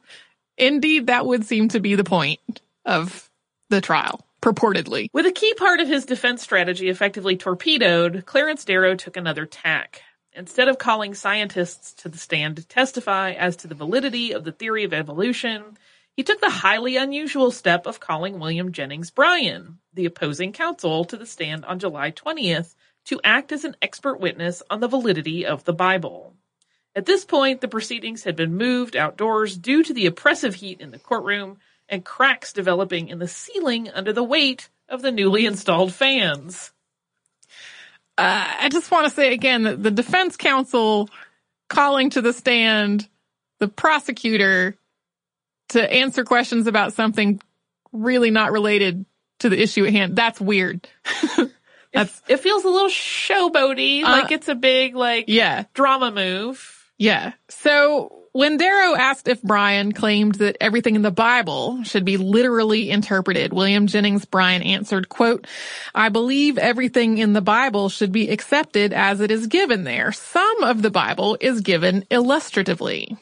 Indeed, 0.59 1.07
that 1.07 1.27
would 1.27 1.45
seem 1.45 1.69
to 1.69 1.81
be 1.81 1.95
the 1.95 2.05
point 2.05 2.61
of 2.85 3.31
the 3.71 3.81
trial 3.81 4.27
purportedly. 4.43 5.09
With 5.13 5.27
a 5.27 5.33
key 5.33 5.55
part 5.55 5.81
of 5.81 5.89
his 5.89 6.05
defense 6.05 6.43
strategy 6.43 6.89
effectively 6.89 7.37
torpedoed, 7.37 8.25
Clarence 8.27 8.65
Darrow 8.65 8.95
took 8.95 9.17
another 9.17 9.45
tack. 9.47 10.03
Instead 10.37 10.69
of 10.69 10.77
calling 10.77 11.15
scientists 11.15 11.95
to 11.95 12.11
the 12.11 12.19
stand 12.19 12.57
to 12.57 12.69
testify 12.69 13.33
as 13.33 13.57
to 13.57 13.67
the 13.67 13.75
validity 13.75 14.33
of 14.33 14.45
the 14.45 14.53
theory 14.53 14.85
of 14.85 14.93
evolution, 14.93 15.79
he 16.15 16.23
took 16.23 16.43
the 16.43 16.51
highly 16.51 16.99
unusual 16.99 17.51
step 17.51 17.87
of 17.87 18.01
calling 18.01 18.39
William 18.39 18.71
Jennings 18.71 19.11
Bryan, 19.11 19.79
the 19.95 20.05
opposing 20.05 20.53
counsel, 20.53 21.07
to 21.07 21.17
the 21.17 21.25
stand 21.25 21.65
on 21.65 21.79
July 21.79 22.11
20th 22.11 22.75
to 23.07 23.21
act 23.25 23.51
as 23.51 23.65
an 23.65 23.77
expert 23.81 24.21
witness 24.21 24.63
on 24.69 24.81
the 24.81 24.89
validity 24.89 25.47
of 25.47 25.65
the 25.65 25.73
Bible. 25.73 26.35
At 26.95 27.07
this 27.07 27.25
point, 27.25 27.63
the 27.63 27.69
proceedings 27.69 28.25
had 28.25 28.37
been 28.37 28.57
moved 28.57 28.95
outdoors 28.95 29.57
due 29.57 29.83
to 29.85 29.95
the 29.95 30.05
oppressive 30.05 30.57
heat 30.57 30.83
in 30.83 30.91
the 30.91 30.99
courtroom 30.99 31.57
and 31.89 32.05
cracks 32.05 32.53
developing 32.53 33.09
in 33.09 33.21
the 33.21 33.29
ceiling 33.29 33.89
under 33.89 34.13
the 34.13 34.23
weight 34.23 34.69
of 34.87 35.01
the 35.01 35.13
newly 35.13 35.47
installed 35.47 35.95
fans. 35.95 36.73
Uh, 38.19 38.55
I 38.61 38.69
just 38.71 38.91
want 38.91 39.07
to 39.07 39.11
say 39.11 39.33
again 39.33 39.65
that 39.65 39.83
the 39.83 39.91
defense 39.91 40.37
counsel 40.37 41.11
calling 41.69 42.11
to 42.11 42.23
the 42.23 42.33
stand 42.33 43.09
the 43.59 43.69
prosecutor 43.69 44.77
to 45.71 45.93
answer 45.93 46.25
questions 46.25 46.67
about 46.67 46.93
something 46.93 47.41
really 47.93 48.31
not 48.31 48.53
related 48.53 49.05
to 49.41 49.49
the 49.49 49.61
issue 49.61 49.85
at 49.85 49.93
hand. 49.93 50.17
That's 50.17 50.41
weird. 50.41 50.89
That's, 51.93 52.23
it, 52.29 52.35
it, 52.35 52.41
feels 52.41 52.65
a 52.65 52.69
little 52.69 52.91
showboaty, 52.91 54.03
uh, 54.03 54.11
like 54.11 54.31
it's 54.31 54.49
a 54.49 54.55
big, 54.55 54.95
like, 54.95 55.27
yeah, 55.29 55.65
drama 55.73 56.11
move. 56.11 56.85
Yeah. 56.99 57.33
So 57.49 58.26
when 58.37 58.59
Darrow 58.59 58.95
asked 58.95 59.29
if 59.29 59.41
Bryan 59.41 59.93
claimed 59.93 60.35
that 60.35 60.59
everything 60.61 60.95
in 60.95 61.01
the 61.01 61.11
Bible 61.11 61.83
should 61.85 62.05
be 62.05 62.19
literally 62.19 62.91
interpreted, 62.91 63.51
William 63.51 63.87
Jennings 63.87 64.27
Bryan 64.27 64.61
answered, 64.61 65.09
quote, 65.09 65.47
I 65.95 66.11
believe 66.11 66.59
everything 66.59 67.17
in 67.17 67.33
the 67.33 67.41
Bible 67.41 67.89
should 67.89 68.13
be 68.13 68.29
accepted 68.29 68.93
as 68.93 69.23
it 69.23 69.31
is 69.31 69.47
given 69.47 69.85
there. 69.85 70.13
Some 70.13 70.65
of 70.65 70.83
the 70.83 70.91
Bible 70.91 71.39
is 71.41 71.63
given 71.63 72.05
illustratively. 72.11 73.17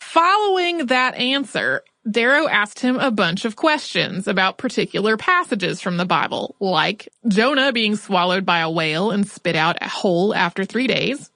Following 0.00 0.86
that 0.86 1.16
answer, 1.16 1.82
Darrow 2.08 2.46
asked 2.46 2.78
him 2.78 3.00
a 3.00 3.10
bunch 3.10 3.44
of 3.44 3.56
questions 3.56 4.28
about 4.28 4.56
particular 4.56 5.16
passages 5.16 5.80
from 5.80 5.96
the 5.96 6.06
Bible, 6.06 6.54
like 6.60 7.08
Jonah 7.26 7.72
being 7.72 7.96
swallowed 7.96 8.46
by 8.46 8.60
a 8.60 8.70
whale 8.70 9.10
and 9.10 9.26
spit 9.26 9.56
out 9.56 9.82
whole 9.82 10.32
after 10.32 10.64
three 10.64 10.86
days, 10.86 11.28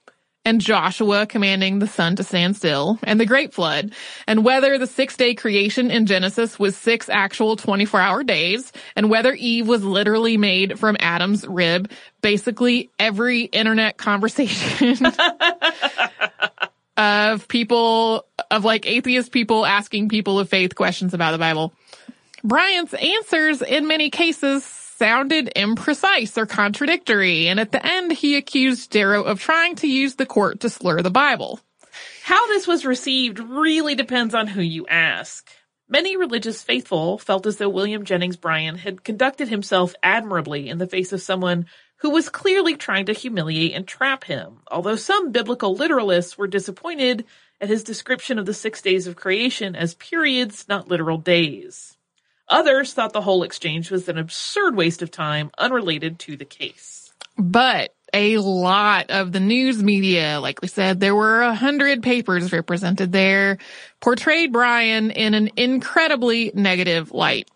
and 0.47 0.61
Joshua 0.61 1.27
commanding 1.27 1.81
the 1.81 1.89
sun 1.89 2.15
to 2.17 2.23
stand 2.23 2.57
still, 2.57 3.01
and 3.03 3.19
the 3.19 3.27
great 3.27 3.53
flood, 3.53 3.93
and 4.29 4.45
whether 4.45 4.79
the 4.79 4.87
six 4.87 5.17
day 5.17 5.35
creation 5.35 5.91
in 5.91 6.07
Genesis 6.07 6.57
was 6.57 6.77
six 6.77 7.09
actual 7.09 7.57
24 7.57 8.01
hour 8.01 8.23
days, 8.23 8.73
and 8.95 9.11
whether 9.11 9.35
Eve 9.35 9.67
was 9.67 9.83
literally 9.83 10.37
made 10.37 10.79
from 10.79 10.97
Adam's 11.01 11.45
rib, 11.47 11.91
basically 12.23 12.91
every 12.97 13.43
internet 13.43 13.97
conversation 13.99 15.05
of 16.97 17.49
people, 17.49 18.25
of 18.49 18.65
like 18.65 18.87
atheist 18.87 19.33
people 19.33 19.67
asking 19.67 20.09
people 20.09 20.39
of 20.39 20.49
faith 20.49 20.77
questions 20.77 21.13
about 21.13 21.33
the 21.33 21.39
Bible. 21.39 21.75
Bryan's 22.45 22.95
answers 22.95 23.63
in 23.63 23.89
many 23.89 24.11
cases 24.11 24.86
sounded 24.97 25.53
imprecise 25.55 26.37
or 26.39 26.47
contradictory, 26.47 27.49
and 27.49 27.61
at 27.61 27.73
the 27.73 27.85
end 27.85 28.13
he 28.13 28.37
accused 28.37 28.91
Darrow 28.91 29.23
of 29.23 29.41
trying 29.41 29.77
to 29.77 29.87
use 29.87 30.15
the 30.15 30.27
court 30.27 30.61
to 30.61 30.71
slur 30.71 31.03
the 31.03 31.11
Bible. 31.11 31.61
How 32.23 32.47
this 32.49 32.67
was 32.67 32.85
received 32.85 33.39
really 33.39 33.95
depends 33.95 34.35
on 34.35 34.47
who 34.47 34.63
you 34.63 34.87
ask. 34.87 35.49
Many 35.89 36.17
religious 36.17 36.65
faithful 36.65 37.19
felt 37.19 37.47
as 37.47 37.59
though 37.59 37.69
William 37.69 38.05
Jennings 38.05 38.37
Bryan 38.37 38.77
had 38.77 39.05
conducted 39.05 39.49
himself 39.49 39.95
admirably 40.03 40.69
in 40.69 40.79
the 40.79 40.89
face 40.89 41.13
of 41.13 41.23
someone 41.23 41.67
who 41.99 42.11
was 42.11 42.29
clearly 42.29 42.75
trying 42.75 43.07
to 43.07 43.13
humiliate 43.13 43.73
and 43.73 43.87
trap 43.87 44.25
him, 44.25 44.59
although 44.71 44.97
some 44.97 45.31
biblical 45.31 45.77
literalists 45.77 46.37
were 46.37 46.49
disappointed 46.49 47.25
at 47.61 47.69
his 47.69 47.85
description 47.85 48.39
of 48.39 48.47
the 48.47 48.55
six 48.55 48.83
days 48.83 49.07
of 49.07 49.17
creation 49.17 49.77
as 49.77 49.95
periods, 49.95 50.67
not 50.69 50.89
literal 50.89 51.19
days. 51.19 51.96
Others 52.49 52.95
thought 52.95 53.13
the 53.13 53.21
whole 53.21 53.43
exchange 53.43 53.91
was 53.91 54.09
an 54.09 54.19
absurd 54.19 54.77
waste 54.77 55.03
of 55.03 55.11
time 55.11 55.51
unrelated 55.59 56.19
to 56.21 56.37
the 56.37 56.45
case. 56.45 57.13
But 57.37 57.93
a 58.15 58.39
lot 58.39 59.11
of 59.11 59.33
the 59.33 59.41
news 59.41 59.83
media, 59.83 60.39
like 60.41 60.63
we 60.63 60.69
said, 60.69 61.01
there 61.01 61.15
were 61.15 61.43
a 61.43 61.55
hundred 61.55 62.03
papers 62.03 62.53
represented 62.53 63.13
there, 63.13 63.59
portrayed 64.01 64.53
Bryan 64.53 65.11
in 65.11 65.35
an 65.35 65.51
incredibly 65.57 66.53
negative 66.55 67.13
light. 67.13 67.51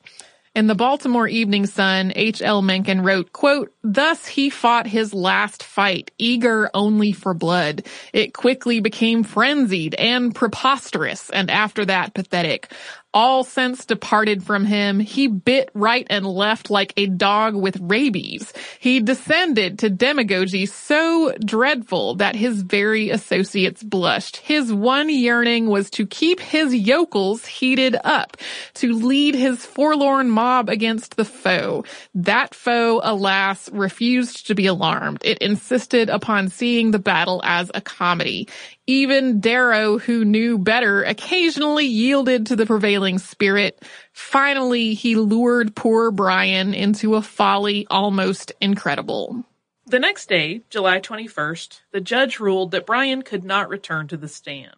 In 0.53 0.67
the 0.67 0.75
Baltimore 0.75 1.29
Evening 1.29 1.65
Sun, 1.65 2.13
H.L. 2.17 2.61
Mencken 2.61 3.03
wrote, 3.03 3.33
quote, 3.33 3.73
Thus 3.85 4.27
he 4.27 4.51
fought 4.51 4.89
his 4.89 5.15
last 5.15 5.63
fight, 5.63 6.11
eager 6.19 6.69
only 6.75 7.13
for 7.13 7.35
blood. 7.35 7.87
It 8.13 8.35
quickly 8.35 8.81
became 8.81 9.23
frenzied 9.23 9.95
and 9.95 10.35
preposterous, 10.35 11.31
and 11.31 11.53
after 11.53 11.85
that 11.85 12.15
pathetic. 12.15 12.73
All 13.13 13.43
sense 13.43 13.87
departed 13.87 14.45
from 14.45 14.65
him. 14.65 15.01
He 15.01 15.27
bit 15.27 15.71
right 15.75 16.07
and 16.09 16.25
left 16.25 16.71
like 16.71 16.93
a 16.97 17.07
dog 17.07 17.57
with 17.57 17.77
rabies. 17.81 18.53
He 18.79 19.01
descended 19.01 19.81
to 19.81 19.91
demagogy 19.91 20.67
so 20.67 21.35
dreadful 21.45 22.15
that 22.17 22.37
his 22.37 22.63
very 22.63 23.11
associates 23.11 23.83
blushed. 23.83 24.37
His 24.37 24.73
one 24.73 25.11
yearning 25.11 25.67
was 25.67 25.91
to 25.91 26.07
keep 26.07 26.39
his 26.39 26.73
yokels 26.73 27.47
heated 27.47 27.97
up, 28.05 28.37
to 28.75 28.93
lead 28.93 29.35
his 29.35 29.67
forlorn 29.67 30.31
mob 30.31 30.69
against 30.69 31.17
the 31.17 31.25
foe. 31.25 31.85
That 32.15 32.55
foe, 32.55 33.01
alas, 33.03 33.69
refused 33.73 34.47
to 34.47 34.55
be 34.55 34.67
alarmed. 34.67 35.19
It 35.25 35.39
insisted 35.39 36.11
upon 36.11 36.49
seeing 36.49 36.93
the 36.93 37.01
battle 37.01 37.41
as 37.43 37.73
a 37.75 37.81
comedy. 37.81 38.47
Even 38.91 39.39
Darrow, 39.39 39.99
who 39.99 40.25
knew 40.25 40.59
better, 40.59 41.05
occasionally 41.05 41.87
yielded 41.87 42.47
to 42.47 42.57
the 42.57 42.67
prevailing 42.67 43.21
spirit. 43.21 43.81
Finally, 44.13 44.95
he 44.95 45.15
lured 45.15 45.77
poor 45.77 46.11
Bryan 46.11 46.75
into 46.75 47.15
a 47.15 47.23
folly 47.23 47.87
almost 47.89 48.51
incredible. 48.61 49.45
The 49.87 50.01
next 50.01 50.29
day, 50.29 50.63
July 50.71 50.99
21st, 50.99 51.83
the 51.93 52.01
judge 52.01 52.41
ruled 52.41 52.73
that 52.73 52.85
Bryan 52.85 53.23
could 53.23 53.45
not 53.45 53.69
return 53.69 54.09
to 54.09 54.17
the 54.17 54.27
stand. 54.27 54.75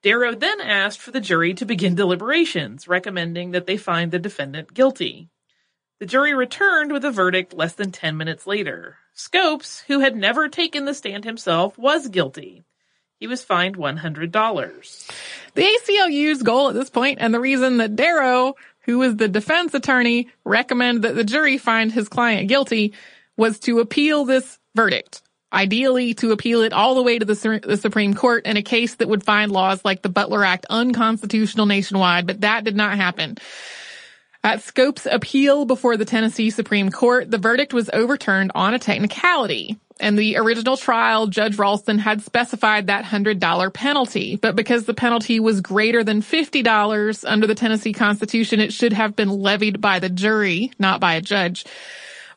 Darrow 0.00 0.34
then 0.34 0.62
asked 0.62 1.00
for 1.00 1.10
the 1.10 1.20
jury 1.20 1.52
to 1.52 1.66
begin 1.66 1.94
deliberations, 1.94 2.88
recommending 2.88 3.50
that 3.50 3.66
they 3.66 3.76
find 3.76 4.10
the 4.10 4.18
defendant 4.18 4.72
guilty. 4.72 5.28
The 5.98 6.06
jury 6.06 6.32
returned 6.32 6.92
with 6.92 7.04
a 7.04 7.10
verdict 7.10 7.52
less 7.52 7.74
than 7.74 7.92
10 7.92 8.16
minutes 8.16 8.46
later. 8.46 8.96
Scopes, 9.12 9.80
who 9.80 10.00
had 10.00 10.16
never 10.16 10.48
taken 10.48 10.86
the 10.86 10.94
stand 10.94 11.26
himself, 11.26 11.76
was 11.76 12.08
guilty. 12.08 12.64
He 13.18 13.26
was 13.26 13.42
fined 13.42 13.76
$100. 13.76 15.10
The 15.54 15.62
ACLU's 15.62 16.42
goal 16.44 16.68
at 16.68 16.74
this 16.74 16.90
point, 16.90 17.18
and 17.20 17.34
the 17.34 17.40
reason 17.40 17.78
that 17.78 17.96
Darrow, 17.96 18.54
who 18.82 18.98
was 18.98 19.16
the 19.16 19.26
defense 19.26 19.74
attorney, 19.74 20.28
recommended 20.44 21.02
that 21.02 21.16
the 21.16 21.24
jury 21.24 21.58
find 21.58 21.90
his 21.90 22.08
client 22.08 22.48
guilty, 22.48 22.94
was 23.36 23.58
to 23.60 23.80
appeal 23.80 24.24
this 24.24 24.58
verdict. 24.76 25.22
Ideally, 25.52 26.14
to 26.14 26.30
appeal 26.30 26.62
it 26.62 26.72
all 26.72 26.94
the 26.94 27.02
way 27.02 27.18
to 27.18 27.24
the, 27.24 27.60
the 27.66 27.76
Supreme 27.76 28.14
Court 28.14 28.46
in 28.46 28.56
a 28.56 28.62
case 28.62 28.96
that 28.96 29.08
would 29.08 29.24
find 29.24 29.50
laws 29.50 29.84
like 29.84 30.02
the 30.02 30.08
Butler 30.08 30.44
Act 30.44 30.66
unconstitutional 30.70 31.66
nationwide, 31.66 32.26
but 32.26 32.42
that 32.42 32.64
did 32.64 32.76
not 32.76 32.96
happen. 32.96 33.38
At 34.44 34.62
Scopes' 34.62 35.06
appeal 35.10 35.64
before 35.64 35.96
the 35.96 36.04
Tennessee 36.04 36.50
Supreme 36.50 36.90
Court, 36.90 37.30
the 37.30 37.38
verdict 37.38 37.72
was 37.72 37.90
overturned 37.92 38.52
on 38.54 38.74
a 38.74 38.78
technicality. 38.78 39.76
And 40.00 40.18
the 40.18 40.36
original 40.36 40.76
trial, 40.76 41.26
Judge 41.26 41.56
Raulston 41.56 41.98
had 41.98 42.22
specified 42.22 42.86
that 42.86 43.04
$100 43.04 43.72
penalty. 43.72 44.36
But 44.36 44.56
because 44.56 44.84
the 44.84 44.94
penalty 44.94 45.40
was 45.40 45.60
greater 45.60 46.04
than 46.04 46.22
$50 46.22 47.24
under 47.26 47.46
the 47.46 47.54
Tennessee 47.54 47.92
Constitution, 47.92 48.60
it 48.60 48.72
should 48.72 48.92
have 48.92 49.16
been 49.16 49.30
levied 49.30 49.80
by 49.80 49.98
the 49.98 50.08
jury, 50.08 50.72
not 50.78 51.00
by 51.00 51.14
a 51.14 51.20
judge. 51.20 51.64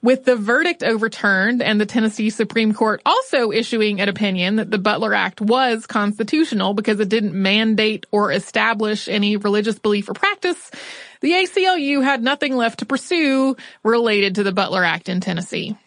With 0.04 0.26
the 0.26 0.36
verdict 0.36 0.82
overturned 0.82 1.62
and 1.62 1.80
the 1.80 1.86
Tennessee 1.86 2.32
Supreme 2.32 2.74
Court 2.74 3.04
also 3.06 3.52
issuing 3.52 4.02
an 4.02 4.10
opinion 4.10 4.56
that 4.56 4.72
the 4.72 4.80
Butler 4.80 5.14
Act 5.14 5.40
was 5.40 5.86
constitutional 5.86 6.74
because 6.74 7.00
it 7.00 7.10
didn't 7.10 7.40
mandate 7.40 8.08
or 8.10 8.32
establish 8.32 9.08
any 9.08 9.38
religious 9.38 9.78
belief 9.78 10.10
or 10.10 10.14
practice, 10.14 10.72
the 11.20 11.34
ACLU 11.34 12.04
had 12.04 12.24
nothing 12.24 12.56
left 12.56 12.80
to 12.80 12.88
pursue 12.88 13.56
related 13.84 14.36
to 14.36 14.44
the 14.44 14.52
Butler 14.52 14.84
Act 14.84 15.08
in 15.08 15.22
Tennessee. 15.22 15.78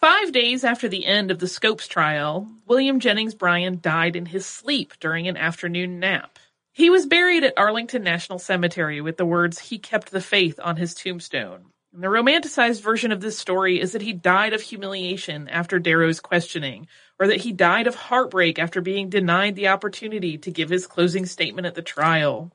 Five 0.00 0.30
days 0.32 0.62
after 0.62 0.88
the 0.88 1.06
end 1.06 1.30
of 1.30 1.38
the 1.38 1.48
Scopes 1.48 1.88
trial, 1.88 2.48
William 2.66 3.00
Jennings 3.00 3.34
Bryan 3.34 3.78
died 3.80 4.14
in 4.14 4.26
his 4.26 4.44
sleep 4.44 4.92
during 5.00 5.26
an 5.26 5.38
afternoon 5.38 5.98
nap. 5.98 6.38
He 6.74 6.90
was 6.90 7.06
buried 7.06 7.44
at 7.44 7.54
Arlington 7.56 8.02
National 8.02 8.38
Cemetery 8.38 9.00
with 9.00 9.16
the 9.16 9.24
words, 9.24 9.58
He 9.58 9.78
kept 9.78 10.10
the 10.10 10.20
faith 10.20 10.60
on 10.62 10.76
his 10.76 10.92
tombstone. 10.92 11.64
And 11.94 12.02
the 12.02 12.08
romanticized 12.08 12.82
version 12.82 13.10
of 13.10 13.22
this 13.22 13.38
story 13.38 13.80
is 13.80 13.92
that 13.92 14.02
he 14.02 14.12
died 14.12 14.52
of 14.52 14.60
humiliation 14.60 15.48
after 15.48 15.78
Darrow's 15.78 16.20
questioning, 16.20 16.88
or 17.18 17.28
that 17.28 17.40
he 17.40 17.52
died 17.52 17.86
of 17.86 17.94
heartbreak 17.94 18.58
after 18.58 18.82
being 18.82 19.08
denied 19.08 19.56
the 19.56 19.68
opportunity 19.68 20.36
to 20.36 20.50
give 20.50 20.68
his 20.68 20.86
closing 20.86 21.24
statement 21.24 21.66
at 21.66 21.74
the 21.74 21.80
trial. 21.80 22.52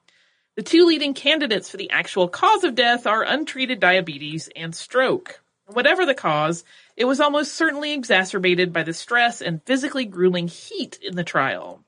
The 0.58 0.62
two 0.62 0.86
leading 0.86 1.16
candidates 1.16 1.72
for 1.72 1.78
the 1.78 1.90
actual 1.90 2.28
cause 2.28 2.64
of 2.64 2.76
death 2.76 3.08
are 3.08 3.24
untreated 3.24 3.80
diabetes 3.80 4.48
and 4.56 4.76
stroke. 4.76 5.42
Whatever 5.66 6.06
the 6.06 6.14
cause, 6.14 6.64
it 7.02 7.08
was 7.08 7.20
almost 7.20 7.56
certainly 7.56 7.94
exacerbated 7.94 8.72
by 8.72 8.84
the 8.84 8.94
stress 8.94 9.42
and 9.42 9.66
physically 9.66 10.06
grueling 10.06 10.48
heat 10.48 11.00
in 11.02 11.16
the 11.16 11.24
trial. 11.24 11.84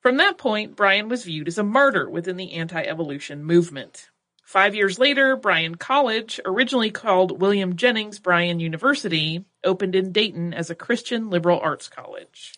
From 0.00 0.18
that 0.18 0.36
point, 0.36 0.76
Bryan 0.76 1.08
was 1.08 1.24
viewed 1.24 1.48
as 1.48 1.56
a 1.56 1.62
martyr 1.62 2.06
within 2.10 2.36
the 2.36 2.52
anti-evolution 2.52 3.44
movement. 3.44 4.10
Five 4.44 4.74
years 4.74 4.98
later, 4.98 5.36
Bryan 5.36 5.76
College, 5.76 6.38
originally 6.44 6.90
called 6.90 7.40
William 7.40 7.76
Jennings 7.76 8.18
Bryan 8.18 8.60
University, 8.60 9.46
opened 9.64 9.94
in 9.94 10.12
Dayton 10.12 10.52
as 10.52 10.68
a 10.68 10.74
Christian 10.74 11.30
liberal 11.30 11.58
arts 11.58 11.88
college. 11.88 12.52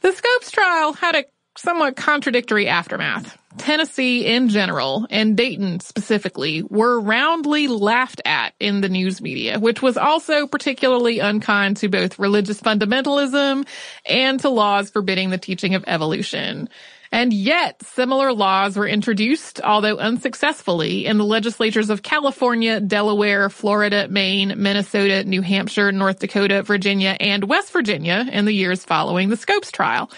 The 0.00 0.10
Scopes 0.10 0.50
trial 0.50 0.92
had 0.92 1.14
a 1.14 1.24
somewhat 1.56 1.96
contradictory 1.96 2.68
aftermath. 2.68 3.38
Tennessee 3.58 4.24
in 4.24 4.48
general 4.48 5.06
and 5.10 5.36
Dayton 5.36 5.80
specifically 5.80 6.62
were 6.62 7.00
roundly 7.00 7.68
laughed 7.68 8.22
at 8.24 8.54
in 8.58 8.80
the 8.80 8.88
news 8.88 9.20
media, 9.20 9.58
which 9.58 9.82
was 9.82 9.96
also 9.96 10.46
particularly 10.46 11.18
unkind 11.18 11.76
to 11.78 11.88
both 11.88 12.18
religious 12.18 12.60
fundamentalism 12.60 13.66
and 14.06 14.40
to 14.40 14.48
laws 14.48 14.90
forbidding 14.90 15.30
the 15.30 15.38
teaching 15.38 15.74
of 15.74 15.84
evolution. 15.86 16.68
And 17.14 17.30
yet 17.30 17.82
similar 17.84 18.32
laws 18.32 18.74
were 18.74 18.88
introduced, 18.88 19.60
although 19.60 19.98
unsuccessfully, 19.98 21.04
in 21.04 21.18
the 21.18 21.26
legislatures 21.26 21.90
of 21.90 22.02
California, 22.02 22.80
Delaware, 22.80 23.50
Florida, 23.50 24.08
Maine, 24.08 24.54
Minnesota, 24.56 25.22
New 25.24 25.42
Hampshire, 25.42 25.92
North 25.92 26.20
Dakota, 26.20 26.62
Virginia, 26.62 27.14
and 27.20 27.44
West 27.44 27.70
Virginia 27.70 28.26
in 28.32 28.46
the 28.46 28.54
years 28.54 28.82
following 28.82 29.28
the 29.28 29.36
Scopes 29.36 29.70
trial. 29.70 30.10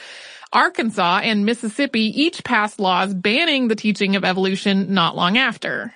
Arkansas 0.55 1.23
and 1.25 1.45
Mississippi 1.45 2.23
each 2.23 2.45
passed 2.45 2.79
laws 2.79 3.13
banning 3.13 3.67
the 3.67 3.75
teaching 3.75 4.15
of 4.15 4.25
evolution 4.25 4.95
not 4.95 5.17
long 5.17 5.37
after. 5.37 5.93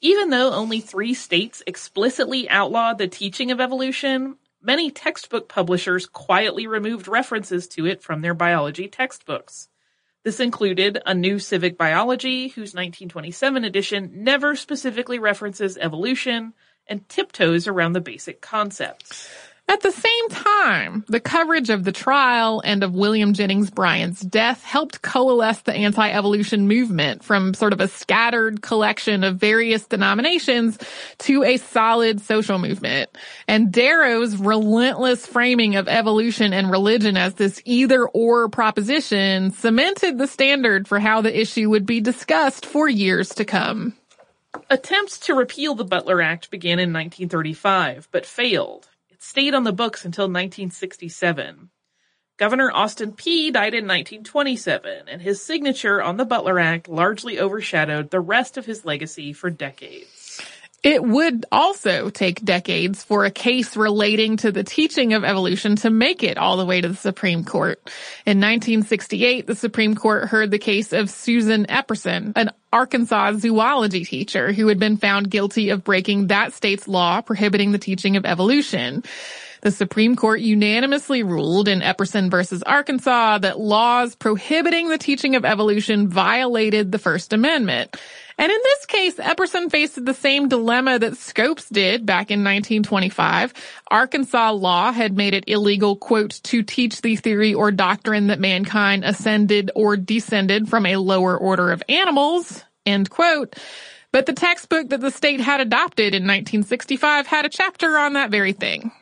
Even 0.00 0.30
though 0.30 0.52
only 0.52 0.80
three 0.80 1.14
states 1.14 1.62
explicitly 1.64 2.50
outlawed 2.50 2.98
the 2.98 3.06
teaching 3.06 3.52
of 3.52 3.60
evolution, 3.60 4.36
many 4.60 4.90
textbook 4.90 5.48
publishers 5.48 6.06
quietly 6.06 6.66
removed 6.66 7.06
references 7.06 7.68
to 7.68 7.86
it 7.86 8.02
from 8.02 8.20
their 8.20 8.34
biology 8.34 8.88
textbooks. 8.88 9.68
This 10.24 10.40
included 10.40 11.00
A 11.06 11.14
New 11.14 11.38
Civic 11.38 11.78
Biology, 11.78 12.48
whose 12.48 12.74
1927 12.74 13.64
edition 13.64 14.10
never 14.24 14.56
specifically 14.56 15.20
references 15.20 15.78
evolution, 15.78 16.52
and 16.88 17.08
tiptoes 17.08 17.68
around 17.68 17.92
the 17.92 18.00
basic 18.00 18.40
concepts. 18.40 19.28
At 19.66 19.80
the 19.80 19.92
same 19.92 20.28
time, 20.28 21.04
the 21.08 21.20
coverage 21.20 21.70
of 21.70 21.84
the 21.84 21.92
trial 21.92 22.60
and 22.64 22.82
of 22.82 22.94
William 22.94 23.32
Jennings 23.32 23.70
Bryan's 23.70 24.20
death 24.20 24.62
helped 24.62 25.00
coalesce 25.00 25.62
the 25.62 25.72
anti-evolution 25.72 26.68
movement 26.68 27.24
from 27.24 27.54
sort 27.54 27.72
of 27.72 27.80
a 27.80 27.88
scattered 27.88 28.60
collection 28.60 29.24
of 29.24 29.36
various 29.36 29.86
denominations 29.86 30.78
to 31.20 31.44
a 31.44 31.56
solid 31.56 32.20
social 32.20 32.58
movement. 32.58 33.08
And 33.48 33.72
Darrow's 33.72 34.36
relentless 34.36 35.26
framing 35.26 35.76
of 35.76 35.88
evolution 35.88 36.52
and 36.52 36.70
religion 36.70 37.16
as 37.16 37.34
this 37.34 37.62
either 37.64 38.06
or 38.06 38.50
proposition 38.50 39.50
cemented 39.50 40.18
the 40.18 40.26
standard 40.26 40.86
for 40.86 40.98
how 40.98 41.22
the 41.22 41.40
issue 41.40 41.70
would 41.70 41.86
be 41.86 42.02
discussed 42.02 42.66
for 42.66 42.86
years 42.86 43.30
to 43.36 43.46
come. 43.46 43.94
Attempts 44.68 45.18
to 45.20 45.34
repeal 45.34 45.74
the 45.74 45.84
Butler 45.84 46.20
Act 46.20 46.50
began 46.50 46.78
in 46.78 46.92
1935, 46.92 48.08
but 48.12 48.26
failed 48.26 48.88
stayed 49.18 49.54
on 49.54 49.64
the 49.64 49.72
books 49.72 50.04
until 50.04 50.24
1967. 50.24 51.70
Governor 52.36 52.72
Austin 52.72 53.12
Peay. 53.12 53.52
died 53.52 53.74
in 53.74 53.84
1927, 53.84 55.08
and 55.08 55.22
his 55.22 55.40
signature 55.40 56.02
on 56.02 56.16
the 56.16 56.24
Butler 56.24 56.58
Act 56.58 56.88
largely 56.88 57.38
overshadowed 57.38 58.10
the 58.10 58.20
rest 58.20 58.56
of 58.56 58.66
his 58.66 58.84
legacy 58.84 59.32
for 59.32 59.50
decades. 59.50 60.23
It 60.84 61.02
would 61.02 61.46
also 61.50 62.10
take 62.10 62.44
decades 62.44 63.02
for 63.02 63.24
a 63.24 63.30
case 63.30 63.74
relating 63.74 64.36
to 64.38 64.52
the 64.52 64.62
teaching 64.62 65.14
of 65.14 65.24
evolution 65.24 65.76
to 65.76 65.88
make 65.88 66.22
it 66.22 66.36
all 66.36 66.58
the 66.58 66.66
way 66.66 66.82
to 66.82 66.88
the 66.88 66.94
Supreme 66.94 67.42
Court. 67.42 67.80
In 68.26 68.38
1968, 68.38 69.46
the 69.46 69.54
Supreme 69.54 69.94
Court 69.94 70.28
heard 70.28 70.50
the 70.50 70.58
case 70.58 70.92
of 70.92 71.08
Susan 71.08 71.64
Epperson, 71.70 72.34
an 72.36 72.50
Arkansas 72.70 73.32
zoology 73.38 74.04
teacher 74.04 74.52
who 74.52 74.68
had 74.68 74.78
been 74.78 74.98
found 74.98 75.30
guilty 75.30 75.70
of 75.70 75.84
breaking 75.84 76.26
that 76.26 76.52
state's 76.52 76.86
law 76.86 77.22
prohibiting 77.22 77.72
the 77.72 77.78
teaching 77.78 78.18
of 78.18 78.26
evolution. 78.26 79.02
The 79.64 79.70
Supreme 79.70 80.14
Court 80.14 80.40
unanimously 80.40 81.22
ruled 81.22 81.68
in 81.68 81.80
Epperson 81.80 82.30
versus 82.30 82.62
Arkansas 82.64 83.38
that 83.38 83.58
laws 83.58 84.14
prohibiting 84.14 84.90
the 84.90 84.98
teaching 84.98 85.36
of 85.36 85.46
evolution 85.46 86.06
violated 86.06 86.92
the 86.92 86.98
First 86.98 87.32
Amendment. 87.32 87.96
And 88.36 88.52
in 88.52 88.58
this 88.62 88.84
case, 88.84 89.14
Epperson 89.14 89.70
faced 89.70 90.04
the 90.04 90.12
same 90.12 90.48
dilemma 90.48 90.98
that 90.98 91.16
Scopes 91.16 91.66
did 91.70 92.04
back 92.04 92.30
in 92.30 92.40
1925. 92.40 93.54
Arkansas 93.90 94.50
law 94.50 94.92
had 94.92 95.16
made 95.16 95.32
it 95.32 95.44
illegal, 95.46 95.96
quote, 95.96 96.42
to 96.42 96.62
teach 96.62 97.00
the 97.00 97.16
theory 97.16 97.54
or 97.54 97.70
doctrine 97.70 98.26
that 98.26 98.40
mankind 98.40 99.02
ascended 99.02 99.70
or 99.74 99.96
descended 99.96 100.68
from 100.68 100.84
a 100.84 100.98
lower 100.98 101.38
order 101.38 101.72
of 101.72 101.82
animals, 101.88 102.62
end 102.84 103.08
quote. 103.08 103.56
But 104.12 104.26
the 104.26 104.34
textbook 104.34 104.90
that 104.90 105.00
the 105.00 105.10
state 105.10 105.40
had 105.40 105.62
adopted 105.62 106.14
in 106.14 106.24
1965 106.24 107.26
had 107.26 107.46
a 107.46 107.48
chapter 107.48 107.96
on 107.96 108.12
that 108.12 108.30
very 108.30 108.52
thing. 108.52 108.92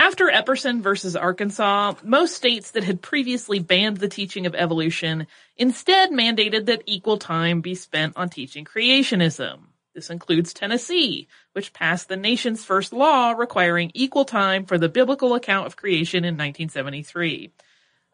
After 0.00 0.30
Epperson 0.30 0.80
versus 0.80 1.14
Arkansas, 1.14 1.92
most 2.02 2.34
states 2.34 2.70
that 2.70 2.84
had 2.84 3.02
previously 3.02 3.58
banned 3.58 3.98
the 3.98 4.08
teaching 4.08 4.46
of 4.46 4.54
evolution 4.54 5.26
instead 5.58 6.10
mandated 6.10 6.64
that 6.66 6.84
equal 6.86 7.18
time 7.18 7.60
be 7.60 7.74
spent 7.74 8.16
on 8.16 8.30
teaching 8.30 8.64
creationism. 8.64 9.58
This 9.94 10.08
includes 10.08 10.54
Tennessee, 10.54 11.28
which 11.52 11.74
passed 11.74 12.08
the 12.08 12.16
nation's 12.16 12.64
first 12.64 12.94
law 12.94 13.32
requiring 13.32 13.90
equal 13.92 14.24
time 14.24 14.64
for 14.64 14.78
the 14.78 14.88
biblical 14.88 15.34
account 15.34 15.66
of 15.66 15.76
creation 15.76 16.24
in 16.24 16.32
1973. 16.32 17.52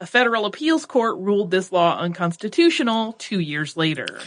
A 0.01 0.07
federal 0.07 0.45
appeals 0.45 0.87
court 0.87 1.17
ruled 1.19 1.53
this 1.53 1.71
law 1.71 2.01
unconstitutional 2.01 3.13
two 3.13 3.39
years 3.39 3.77
later. 3.77 4.19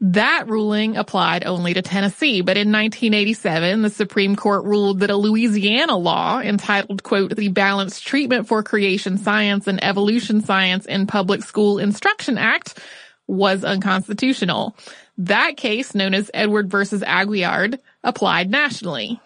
That 0.00 0.44
ruling 0.46 0.96
applied 0.96 1.44
only 1.44 1.74
to 1.74 1.82
Tennessee, 1.82 2.40
but 2.40 2.56
in 2.56 2.70
1987, 2.70 3.82
the 3.82 3.90
Supreme 3.90 4.36
Court 4.36 4.64
ruled 4.64 5.00
that 5.00 5.10
a 5.10 5.16
Louisiana 5.16 5.96
law 5.96 6.40
entitled, 6.40 7.02
quote, 7.02 7.34
the 7.34 7.48
Balanced 7.48 8.06
Treatment 8.06 8.46
for 8.46 8.62
Creation 8.62 9.18
Science 9.18 9.66
and 9.66 9.82
Evolution 9.82 10.40
Science 10.40 10.86
in 10.86 11.08
Public 11.08 11.42
School 11.42 11.78
Instruction 11.80 12.38
Act 12.38 12.78
was 13.26 13.64
unconstitutional. 13.64 14.76
That 15.18 15.56
case, 15.56 15.96
known 15.96 16.14
as 16.14 16.30
Edward 16.32 16.70
versus 16.70 17.02
Aguillard, 17.02 17.80
applied 18.04 18.50
nationally. 18.50 19.20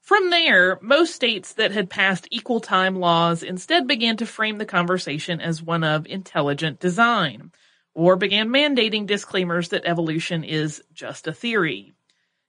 From 0.00 0.30
there, 0.30 0.80
most 0.82 1.14
states 1.14 1.52
that 1.52 1.70
had 1.70 1.88
passed 1.88 2.26
equal 2.32 2.58
time 2.58 2.96
laws 2.96 3.44
instead 3.44 3.86
began 3.86 4.16
to 4.16 4.26
frame 4.26 4.58
the 4.58 4.66
conversation 4.66 5.40
as 5.40 5.62
one 5.62 5.84
of 5.84 6.04
intelligent 6.08 6.80
design 6.80 7.52
or 7.94 8.16
began 8.16 8.48
mandating 8.48 9.06
disclaimers 9.06 9.70
that 9.70 9.84
evolution 9.84 10.44
is 10.44 10.82
just 10.92 11.26
a 11.26 11.32
theory. 11.32 11.92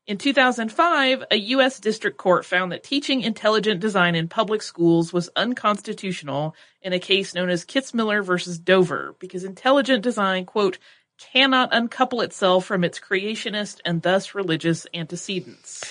In 0.08 0.18
2005, 0.18 1.24
a 1.30 1.36
U.S. 1.36 1.80
district 1.80 2.18
court 2.18 2.44
found 2.44 2.72
that 2.72 2.84
teaching 2.84 3.22
intelligent 3.22 3.80
design 3.80 4.16
in 4.16 4.28
public 4.28 4.62
schools 4.62 5.14
was 5.14 5.30
unconstitutional 5.36 6.56
in 6.82 6.92
a 6.92 7.00
case 7.00 7.36
known 7.36 7.50
as 7.50 7.66
Kitzmiller 7.66 8.24
versus 8.24 8.58
Dover 8.58 9.16
because 9.20 9.44
intelligent 9.44 10.04
design, 10.04 10.46
quote, 10.46 10.80
cannot 11.20 11.70
uncouple 11.72 12.22
itself 12.22 12.66
from 12.66 12.84
its 12.84 13.00
creationist 13.00 13.80
and 13.86 14.02
thus 14.02 14.34
religious 14.34 14.88
antecedents. 14.94 15.84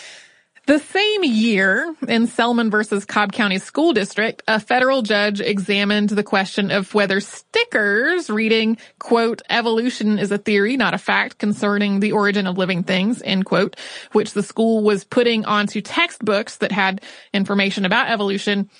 The 0.70 0.78
same 0.78 1.24
year, 1.24 1.96
in 2.06 2.28
Selman 2.28 2.70
versus 2.70 3.04
Cobb 3.04 3.32
County 3.32 3.58
School 3.58 3.92
District, 3.92 4.40
a 4.46 4.60
federal 4.60 5.02
judge 5.02 5.40
examined 5.40 6.10
the 6.10 6.22
question 6.22 6.70
of 6.70 6.94
whether 6.94 7.18
stickers 7.18 8.30
reading, 8.30 8.78
quote, 9.00 9.42
evolution 9.50 10.20
is 10.20 10.30
a 10.30 10.38
theory, 10.38 10.76
not 10.76 10.94
a 10.94 10.98
fact 10.98 11.38
concerning 11.38 11.98
the 11.98 12.12
origin 12.12 12.46
of 12.46 12.56
living 12.56 12.84
things, 12.84 13.20
end 13.20 13.46
quote, 13.46 13.74
which 14.12 14.32
the 14.32 14.44
school 14.44 14.84
was 14.84 15.02
putting 15.02 15.44
onto 15.44 15.80
textbooks 15.80 16.58
that 16.58 16.70
had 16.70 17.02
information 17.34 17.84
about 17.84 18.08
evolution, 18.08 18.70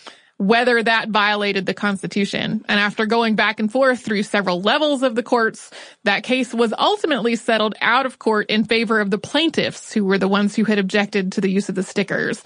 whether 0.41 0.83
that 0.83 1.11
violated 1.11 1.67
the 1.67 1.75
Constitution. 1.75 2.65
And 2.67 2.81
after 2.81 3.05
going 3.05 3.35
back 3.35 3.61
and 3.61 3.71
forth 3.71 4.01
through 4.01 4.23
several 4.23 4.63
levels 4.63 5.03
of 5.03 5.15
the 5.15 5.23
courts, 5.23 5.71
that 6.05 6.23
case 6.23 6.55
was 6.55 6.73
ultimately 6.79 7.37
settled 7.37 7.75
out 7.83 8.07
of 8.07 8.19
court 8.19 8.49
in 8.49 8.65
favor 8.65 9.01
of 9.01 9.11
the 9.11 9.19
plaintiffs, 9.19 9.93
who 9.93 10.07
were 10.07 10.17
the 10.17 10.29
ones 10.29 10.57
who 10.57 10.65
had 10.65 10.79
objected 10.79 11.33
to 11.33 11.43
the 11.43 11.51
use 11.51 11.69
of 11.69 11.75
the 11.75 11.83
stickers. 11.83 12.43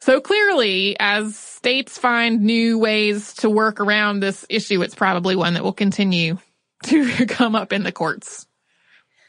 So 0.00 0.22
clearly, 0.22 0.96
as 0.98 1.36
states 1.36 1.98
find 1.98 2.40
new 2.40 2.78
ways 2.78 3.34
to 3.34 3.50
work 3.50 3.78
around 3.78 4.20
this 4.20 4.46
issue, 4.48 4.80
it's 4.80 4.94
probably 4.94 5.36
one 5.36 5.52
that 5.52 5.62
will 5.62 5.74
continue 5.74 6.38
to 6.84 7.26
come 7.26 7.54
up 7.54 7.74
in 7.74 7.82
the 7.82 7.92
courts. 7.92 8.46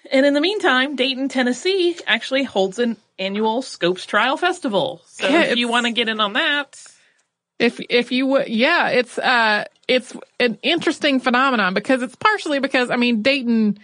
And 0.10 0.26
in 0.26 0.34
the 0.34 0.42
meantime, 0.42 0.96
Dayton, 0.96 1.28
Tennessee 1.28 1.98
actually 2.08 2.44
holds 2.44 2.80
an 2.80 2.96
annual 3.20 3.62
Scopes 3.62 4.06
Trial 4.06 4.38
Festival. 4.38 5.02
So 5.08 5.28
Yeah, 5.28 5.42
if 5.42 5.58
you 5.58 5.68
want 5.68 5.86
to 5.86 5.92
get 5.92 6.08
in 6.08 6.22
on 6.22 6.34
that, 6.34 6.82
If 7.60 7.80
if 7.90 8.12
you 8.12 8.26
would, 8.28 8.50
yeah, 8.50 8.90
it's 8.90 9.18
uh, 9.18 9.66
it's 9.88 10.14
an 10.40 10.58
interesting 10.62 11.20
phenomenon 11.20 11.74
because 11.74 12.02
it's 12.02 12.16
partially 12.16 12.60
because 12.60 12.90
I 12.90 12.96
mean 12.96 13.22
Dayton 13.22 13.80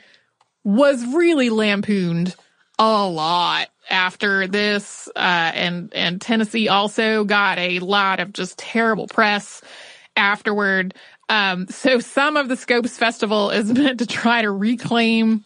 was 0.63 1.05
really 1.05 1.49
lampooned 1.49 2.35
a 2.77 3.07
lot 3.07 3.69
after 3.89 4.47
this, 4.47 5.07
uh, 5.15 5.51
and 5.53 5.93
and 5.93 6.21
Tennessee 6.21 6.67
also 6.67 7.23
got 7.23 7.57
a 7.57 7.79
lot 7.79 8.19
of 8.19 8.33
just 8.33 8.57
terrible 8.57 9.07
press 9.07 9.61
afterward. 10.15 10.93
Um, 11.29 11.67
so 11.67 11.99
some 11.99 12.37
of 12.37 12.49
the 12.49 12.55
Scopes 12.55 12.97
Festival 12.97 13.51
is 13.51 13.71
meant 13.73 13.99
to 13.99 14.07
try 14.07 14.41
to 14.41 14.51
reclaim 14.51 15.43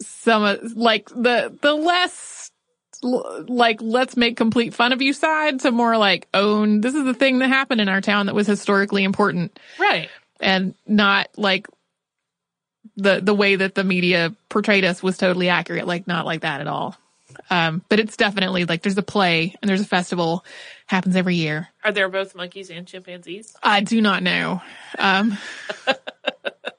some 0.00 0.42
of 0.42 0.76
like 0.76 1.08
the 1.10 1.56
the 1.62 1.74
less 1.74 2.33
like 3.04 3.80
let's 3.82 4.16
make 4.16 4.36
complete 4.36 4.74
fun 4.74 4.92
of 4.92 5.02
you 5.02 5.12
side 5.12 5.60
to 5.60 5.70
more 5.70 5.96
like 5.98 6.26
own 6.32 6.80
this 6.80 6.94
is 6.94 7.04
the 7.04 7.14
thing 7.14 7.38
that 7.40 7.48
happened 7.48 7.80
in 7.80 7.88
our 7.88 8.00
town 8.00 8.26
that 8.26 8.34
was 8.34 8.46
historically 8.46 9.04
important 9.04 9.58
right. 9.78 10.08
and 10.40 10.74
not 10.86 11.28
like 11.36 11.66
the 12.96 13.20
the 13.20 13.34
way 13.34 13.56
that 13.56 13.74
the 13.74 13.84
media 13.84 14.34
portrayed 14.48 14.84
us 14.84 15.02
was 15.02 15.18
totally 15.18 15.48
accurate 15.48 15.86
like 15.86 16.06
not 16.06 16.24
like 16.24 16.40
that 16.40 16.60
at 16.60 16.66
all 16.66 16.96
um 17.50 17.82
but 17.88 18.00
it's 18.00 18.16
definitely 18.16 18.64
like 18.64 18.82
there's 18.82 18.96
a 18.96 19.02
play 19.02 19.54
and 19.60 19.68
there's 19.68 19.80
a 19.80 19.86
festival 19.86 20.44
happens 20.86 21.16
every 21.16 21.34
year 21.34 21.68
Are 21.82 21.92
there 21.92 22.08
both 22.08 22.34
monkeys 22.34 22.70
and 22.70 22.86
chimpanzees? 22.86 23.54
I 23.62 23.80
do 23.80 24.00
not 24.00 24.22
know. 24.22 24.62
Um, 24.98 25.36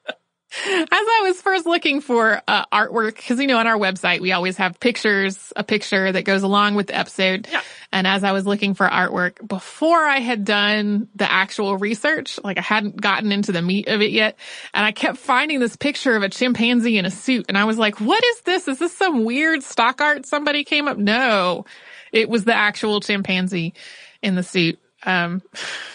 as 0.64 0.88
I 0.90 1.20
was 1.24 1.40
first 1.40 1.66
looking 1.66 2.00
for 2.00 2.40
uh, 2.46 2.66
artwork, 2.66 3.16
because 3.16 3.40
you 3.40 3.46
know 3.46 3.58
on 3.58 3.66
our 3.66 3.78
website 3.78 4.20
we 4.20 4.32
always 4.32 4.56
have 4.56 4.80
pictures, 4.80 5.52
a 5.56 5.64
picture 5.64 6.10
that 6.10 6.22
goes 6.24 6.42
along 6.42 6.74
with 6.74 6.88
the 6.88 6.96
episode. 6.96 7.48
Yeah. 7.50 7.62
And 7.92 8.06
as 8.06 8.24
I 8.24 8.32
was 8.32 8.46
looking 8.46 8.74
for 8.74 8.86
artwork 8.86 9.46
before 9.46 10.04
I 10.04 10.18
had 10.18 10.44
done 10.44 11.08
the 11.14 11.30
actual 11.30 11.76
research, 11.76 12.38
like 12.42 12.58
I 12.58 12.62
hadn't 12.62 13.00
gotten 13.00 13.32
into 13.32 13.52
the 13.52 13.62
meat 13.62 13.88
of 13.88 14.00
it 14.00 14.10
yet, 14.10 14.38
and 14.74 14.84
I 14.84 14.92
kept 14.92 15.18
finding 15.18 15.60
this 15.60 15.76
picture 15.76 16.16
of 16.16 16.22
a 16.22 16.28
chimpanzee 16.28 16.98
in 16.98 17.06
a 17.06 17.10
suit, 17.10 17.46
and 17.48 17.56
I 17.56 17.64
was 17.64 17.78
like, 17.78 18.00
"What 18.00 18.22
is 18.24 18.40
this? 18.42 18.68
Is 18.68 18.78
this 18.78 18.96
some 18.96 19.24
weird 19.24 19.62
stock 19.62 20.00
art 20.00 20.26
somebody 20.26 20.64
came 20.64 20.88
up?" 20.88 20.98
No, 20.98 21.64
it 22.12 22.28
was 22.28 22.44
the 22.44 22.54
actual 22.54 23.00
chimpanzee 23.00 23.74
in 24.22 24.34
the 24.34 24.42
suit. 24.42 24.78
Um, 25.06 25.42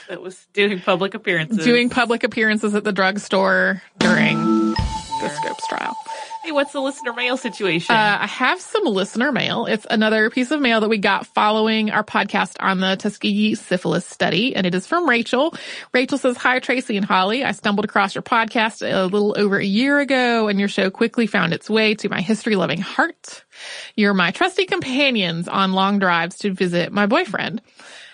That 0.10 0.22
was 0.22 0.46
doing 0.54 0.80
public 0.80 1.14
appearances. 1.14 1.64
doing 1.64 1.90
public 1.90 2.24
appearances 2.24 2.74
at 2.76 2.84
the 2.84 2.92
drugstore 2.92 3.82
during 4.00 4.72
the 4.72 5.30
Scopes 5.42 5.68
trial. 5.68 5.96
Hey, 6.44 6.52
what's 6.52 6.74
the 6.74 6.80
listener 6.82 7.14
mail 7.14 7.38
situation? 7.38 7.96
Uh, 7.96 8.18
I 8.22 8.26
have 8.26 8.60
some 8.60 8.84
listener 8.86 9.32
mail. 9.32 9.68
It's 9.68 9.86
another 9.88 10.32
piece 10.32 10.50
of 10.50 10.60
mail 10.60 10.82
that 10.82 10.90
we 10.90 10.98
got 10.98 11.28
following 11.28 11.92
our 11.92 12.04
podcast 12.04 12.56
on 12.60 12.80
the 12.80 12.96
Tuskegee 12.96 13.54
syphilis 13.54 14.08
study, 14.08 14.56
and 14.56 14.66
it 14.66 14.74
is 14.74 14.88
from 14.88 15.08
Rachel. 15.08 15.54
Rachel 15.94 16.18
says, 16.18 16.38
Hi, 16.38 16.58
Tracy 16.58 16.98
and 16.98 17.06
Holly. 17.06 17.44
I 17.44 17.52
stumbled 17.52 17.86
across 17.86 18.16
your 18.16 18.24
podcast 18.24 18.82
a 18.82 19.04
little 19.06 19.36
over 19.38 19.58
a 19.60 19.64
year 19.64 20.00
ago, 20.00 20.48
and 20.48 20.58
your 20.60 20.68
show 20.70 20.90
quickly 20.90 21.28
found 21.28 21.54
its 21.54 21.70
way 21.70 21.94
to 21.94 22.10
my 22.10 22.22
history 22.22 22.56
loving 22.56 22.82
heart. 22.82 23.44
You're 23.96 24.16
my 24.16 24.32
trusty 24.32 24.66
companions 24.66 25.48
on 25.48 25.74
long 25.74 26.00
drives 26.00 26.40
to 26.40 26.52
visit 26.54 26.92
my 26.92 27.06
boyfriend. 27.06 27.62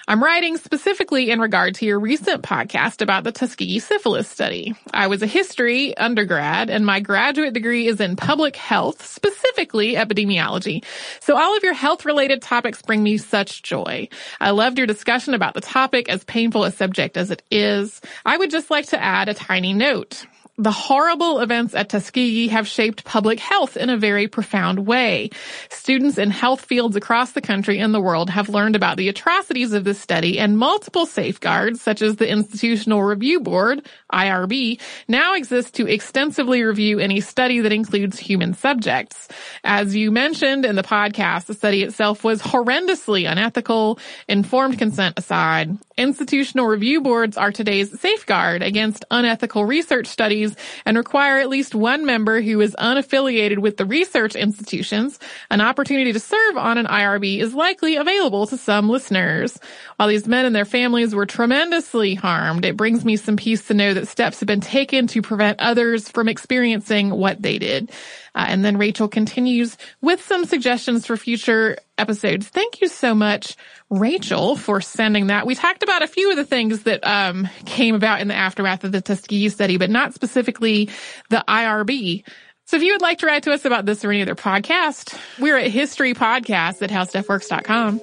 I'm 0.10 0.24
writing 0.24 0.56
specifically 0.56 1.32
in 1.32 1.42
regard 1.42 1.76
to 1.76 1.86
your 1.86 2.00
recent 2.00 2.42
podcast 2.42 3.02
about 3.02 3.26
the 3.26 3.34
Tuskegee 3.34 3.80
syphilis 3.80 4.30
study. 4.30 4.74
I 4.94 5.08
was 5.08 5.22
a 5.22 5.28
history 5.28 5.98
undergrad 5.98 6.70
and 6.70 6.86
my 6.86 7.02
graduate 7.02 7.54
degree 7.54 7.88
is 7.88 8.00
in 8.00 8.16
public 8.16 8.56
health, 8.56 9.06
specifically 9.06 9.96
epidemiology. 9.96 10.86
So 11.20 11.38
all 11.38 11.58
of 11.58 11.64
your 11.64 11.74
health 11.74 12.06
related 12.06 12.42
topics 12.42 12.82
bring 12.82 13.04
me 13.04 13.18
such 13.18 13.64
joy. 13.64 14.08
I 14.40 14.52
loved 14.52 14.78
your 14.78 14.88
discussion 14.88 15.34
about 15.34 15.56
the 15.56 15.62
topic 15.62 16.08
as 16.08 16.24
painful 16.24 16.64
a 16.64 16.72
subject 16.72 17.18
as 17.18 17.30
it 17.30 17.44
is. 17.52 18.00
I 18.26 18.38
would 18.38 18.50
just 18.50 18.72
like 18.72 18.86
to 18.88 19.04
add 19.04 19.28
a 19.28 19.34
tiny 19.34 19.74
note. 19.74 20.26
The 20.60 20.72
horrible 20.72 21.40
events 21.42 21.76
at 21.76 21.90
Tuskegee 21.90 22.48
have 22.48 22.68
shaped 22.68 23.04
public 23.06 23.40
health 23.40 23.78
in 23.78 23.92
a 23.92 23.98
very 23.98 24.28
profound 24.28 24.88
way. 24.88 25.30
Students 25.70 26.18
in 26.18 26.32
health 26.32 26.62
fields 26.66 26.96
across 26.96 27.34
the 27.34 27.42
country 27.42 27.78
and 27.78 27.94
the 27.94 28.02
world 28.02 28.32
have 28.32 28.50
learned 28.50 28.76
about 28.76 28.98
the 28.98 29.08
atrocities 29.08 29.74
of 29.74 29.84
this 29.84 30.00
study 30.00 30.40
and 30.40 30.58
multiple 30.58 31.06
safeguards, 31.06 31.80
such 31.80 32.02
as 32.02 32.16
the 32.16 32.28
Institutional 32.28 33.04
Review 33.04 33.40
Board, 33.40 33.86
IRB, 34.12 34.82
now 35.08 35.36
exist 35.36 35.76
to 35.76 35.86
extensively 35.86 36.64
review 36.64 36.98
any 36.98 37.22
study 37.22 37.60
that 37.60 37.72
includes 37.72 38.18
human 38.18 38.56
subjects. 38.56 39.28
As 39.64 39.96
you 39.96 40.10
mentioned 40.10 40.66
in 40.66 40.76
the 40.76 40.82
podcast, 40.82 41.46
the 41.46 41.54
study 41.54 41.84
itself 41.84 42.24
was 42.24 42.42
horrendously 42.42 43.30
unethical, 43.32 44.00
informed 44.28 44.80
consent 44.80 45.20
aside. 45.20 45.78
Institutional 46.00 46.66
review 46.66 47.02
boards 47.02 47.38
are 47.38 47.52
today's 47.52 48.00
safeguard 48.00 48.64
against 48.64 49.06
unethical 49.12 49.64
research 49.64 50.08
studies 50.08 50.47
and 50.86 50.98
require 50.98 51.40
at 51.40 51.50
least 51.50 51.76
one 51.76 52.06
member 52.06 52.42
who 52.42 52.62
is 52.62 52.76
unaffiliated 52.80 53.60
with 53.60 53.78
the 53.78 53.86
research 53.86 54.36
institutions. 54.36 55.20
An 55.50 55.62
opportunity 55.62 56.14
to 56.14 56.20
serve 56.20 56.58
on 56.58 56.78
an 56.78 56.86
IRB 56.86 57.40
is 57.40 57.54
likely 57.54 57.96
available 57.96 58.48
to 58.48 58.58
some 58.58 58.90
listeners. 58.90 59.58
While 59.98 60.10
these 60.10 60.28
men 60.28 60.46
and 60.46 60.56
their 60.56 60.66
families 60.66 61.16
were 61.16 61.26
tremendously 61.26 62.16
harmed, 62.16 62.66
it 62.66 62.78
brings 62.78 63.04
me 63.04 63.16
some 63.16 63.38
peace 63.38 63.68
to 63.68 63.74
know 63.74 63.94
that 63.94 64.08
steps 64.08 64.40
have 64.40 64.48
been 64.48 64.62
taken 64.62 65.08
to 65.08 65.22
prevent 65.22 65.60
others 65.60 66.10
from 66.10 66.30
experiencing 66.30 67.10
what 67.10 67.42
they 67.42 67.58
did. 67.58 67.92
Uh, 68.38 68.46
and 68.48 68.64
then 68.64 68.78
Rachel 68.78 69.08
continues 69.08 69.78
with 70.00 70.24
some 70.24 70.46
suggestions 70.46 71.08
for 71.08 71.18
future 71.18 71.76
episodes. 71.98 72.48
Thank 72.48 72.82
you 72.82 72.88
so 72.88 73.16
much, 73.16 73.56
Rachel, 73.90 74.56
for 74.56 74.80
sending 74.80 75.28
that. 75.28 75.48
We 75.48 75.56
talked 75.56 75.82
about 75.82 76.04
a 76.04 76.08
few 76.08 76.30
of 76.30 76.38
the 76.38 76.46
things 76.46 76.84
that 76.84 77.06
um, 77.06 77.50
came 77.66 77.96
about 77.96 78.22
in 78.22 78.28
the 78.28 78.36
aftermath 78.36 78.84
of 78.84 78.92
the 78.92 79.02
Tuskegee 79.02 79.50
study, 79.50 79.78
but 79.78 79.90
not 79.90 80.14
specifically 80.14 80.92
the 81.32 81.44
IRB. 81.48 82.24
So 82.66 82.78
if 82.78 82.84
you 82.84 82.92
would 82.94 83.02
like 83.02 83.20
to 83.20 83.26
write 83.26 83.42
to 83.44 83.54
us 83.54 83.66
about 83.66 83.88
this 83.88 84.06
or 84.06 84.12
any 84.12 84.22
other 84.22 84.36
podcast, 84.36 85.18
we're 85.40 85.58
at 85.58 85.72
History 85.72 86.14
Podcast 86.14 86.84
at 86.84 86.92
HowStuffWorks.com. 86.92 88.00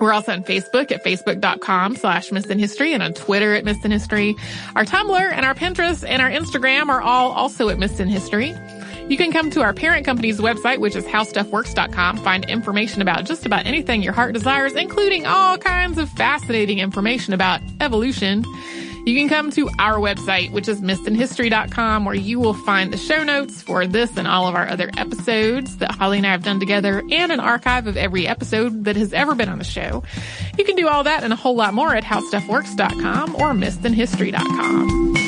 We're 0.00 0.14
also 0.14 0.32
on 0.32 0.44
Facebook 0.44 0.92
at 0.92 1.04
facebook.com 1.04 1.96
slash 1.96 2.32
Missed 2.32 2.50
in 2.50 2.58
History 2.58 2.94
and 2.94 3.02
on 3.02 3.12
Twitter 3.12 3.54
at 3.54 3.66
Missed 3.66 3.84
in 3.84 3.90
History. 3.90 4.34
Our 4.76 4.86
Tumblr 4.86 5.32
and 5.32 5.44
our 5.44 5.54
Pinterest 5.54 6.08
and 6.08 6.22
our 6.22 6.30
Instagram 6.30 6.88
are 6.88 7.02
all 7.02 7.32
also 7.32 7.68
at 7.68 7.78
Missed 7.78 8.00
in 8.00 8.08
History. 8.08 8.54
You 9.08 9.16
can 9.16 9.32
come 9.32 9.50
to 9.52 9.62
our 9.62 9.72
parent 9.72 10.04
company's 10.04 10.38
website, 10.38 10.80
which 10.80 10.94
is 10.94 11.04
howstuffworks.com, 11.04 12.18
find 12.18 12.44
information 12.44 13.00
about 13.00 13.24
just 13.24 13.46
about 13.46 13.64
anything 13.66 14.02
your 14.02 14.12
heart 14.12 14.34
desires, 14.34 14.74
including 14.74 15.24
all 15.26 15.56
kinds 15.56 15.96
of 15.96 16.10
fascinating 16.10 16.78
information 16.78 17.32
about 17.32 17.62
evolution. 17.80 18.44
You 19.06 19.14
can 19.18 19.30
come 19.30 19.50
to 19.52 19.70
our 19.78 19.94
website, 19.94 20.52
which 20.52 20.68
is 20.68 20.82
missedinhistory.com, 20.82 22.04
where 22.04 22.14
you 22.14 22.38
will 22.38 22.52
find 22.52 22.92
the 22.92 22.98
show 22.98 23.24
notes 23.24 23.62
for 23.62 23.86
this 23.86 24.18
and 24.18 24.28
all 24.28 24.46
of 24.46 24.54
our 24.54 24.68
other 24.68 24.90
episodes 24.98 25.78
that 25.78 25.92
Holly 25.92 26.18
and 26.18 26.26
I 26.26 26.32
have 26.32 26.42
done 26.42 26.60
together 26.60 27.02
and 27.10 27.32
an 27.32 27.40
archive 27.40 27.86
of 27.86 27.96
every 27.96 28.26
episode 28.26 28.84
that 28.84 28.96
has 28.96 29.14
ever 29.14 29.34
been 29.34 29.48
on 29.48 29.56
the 29.56 29.64
show. 29.64 30.02
You 30.58 30.64
can 30.64 30.76
do 30.76 30.86
all 30.86 31.04
that 31.04 31.24
and 31.24 31.32
a 31.32 31.36
whole 31.36 31.56
lot 31.56 31.72
more 31.72 31.94
at 31.94 32.04
howstuffworks.com 32.04 33.36
or 33.36 33.52
missedinhistory.com. 33.52 35.27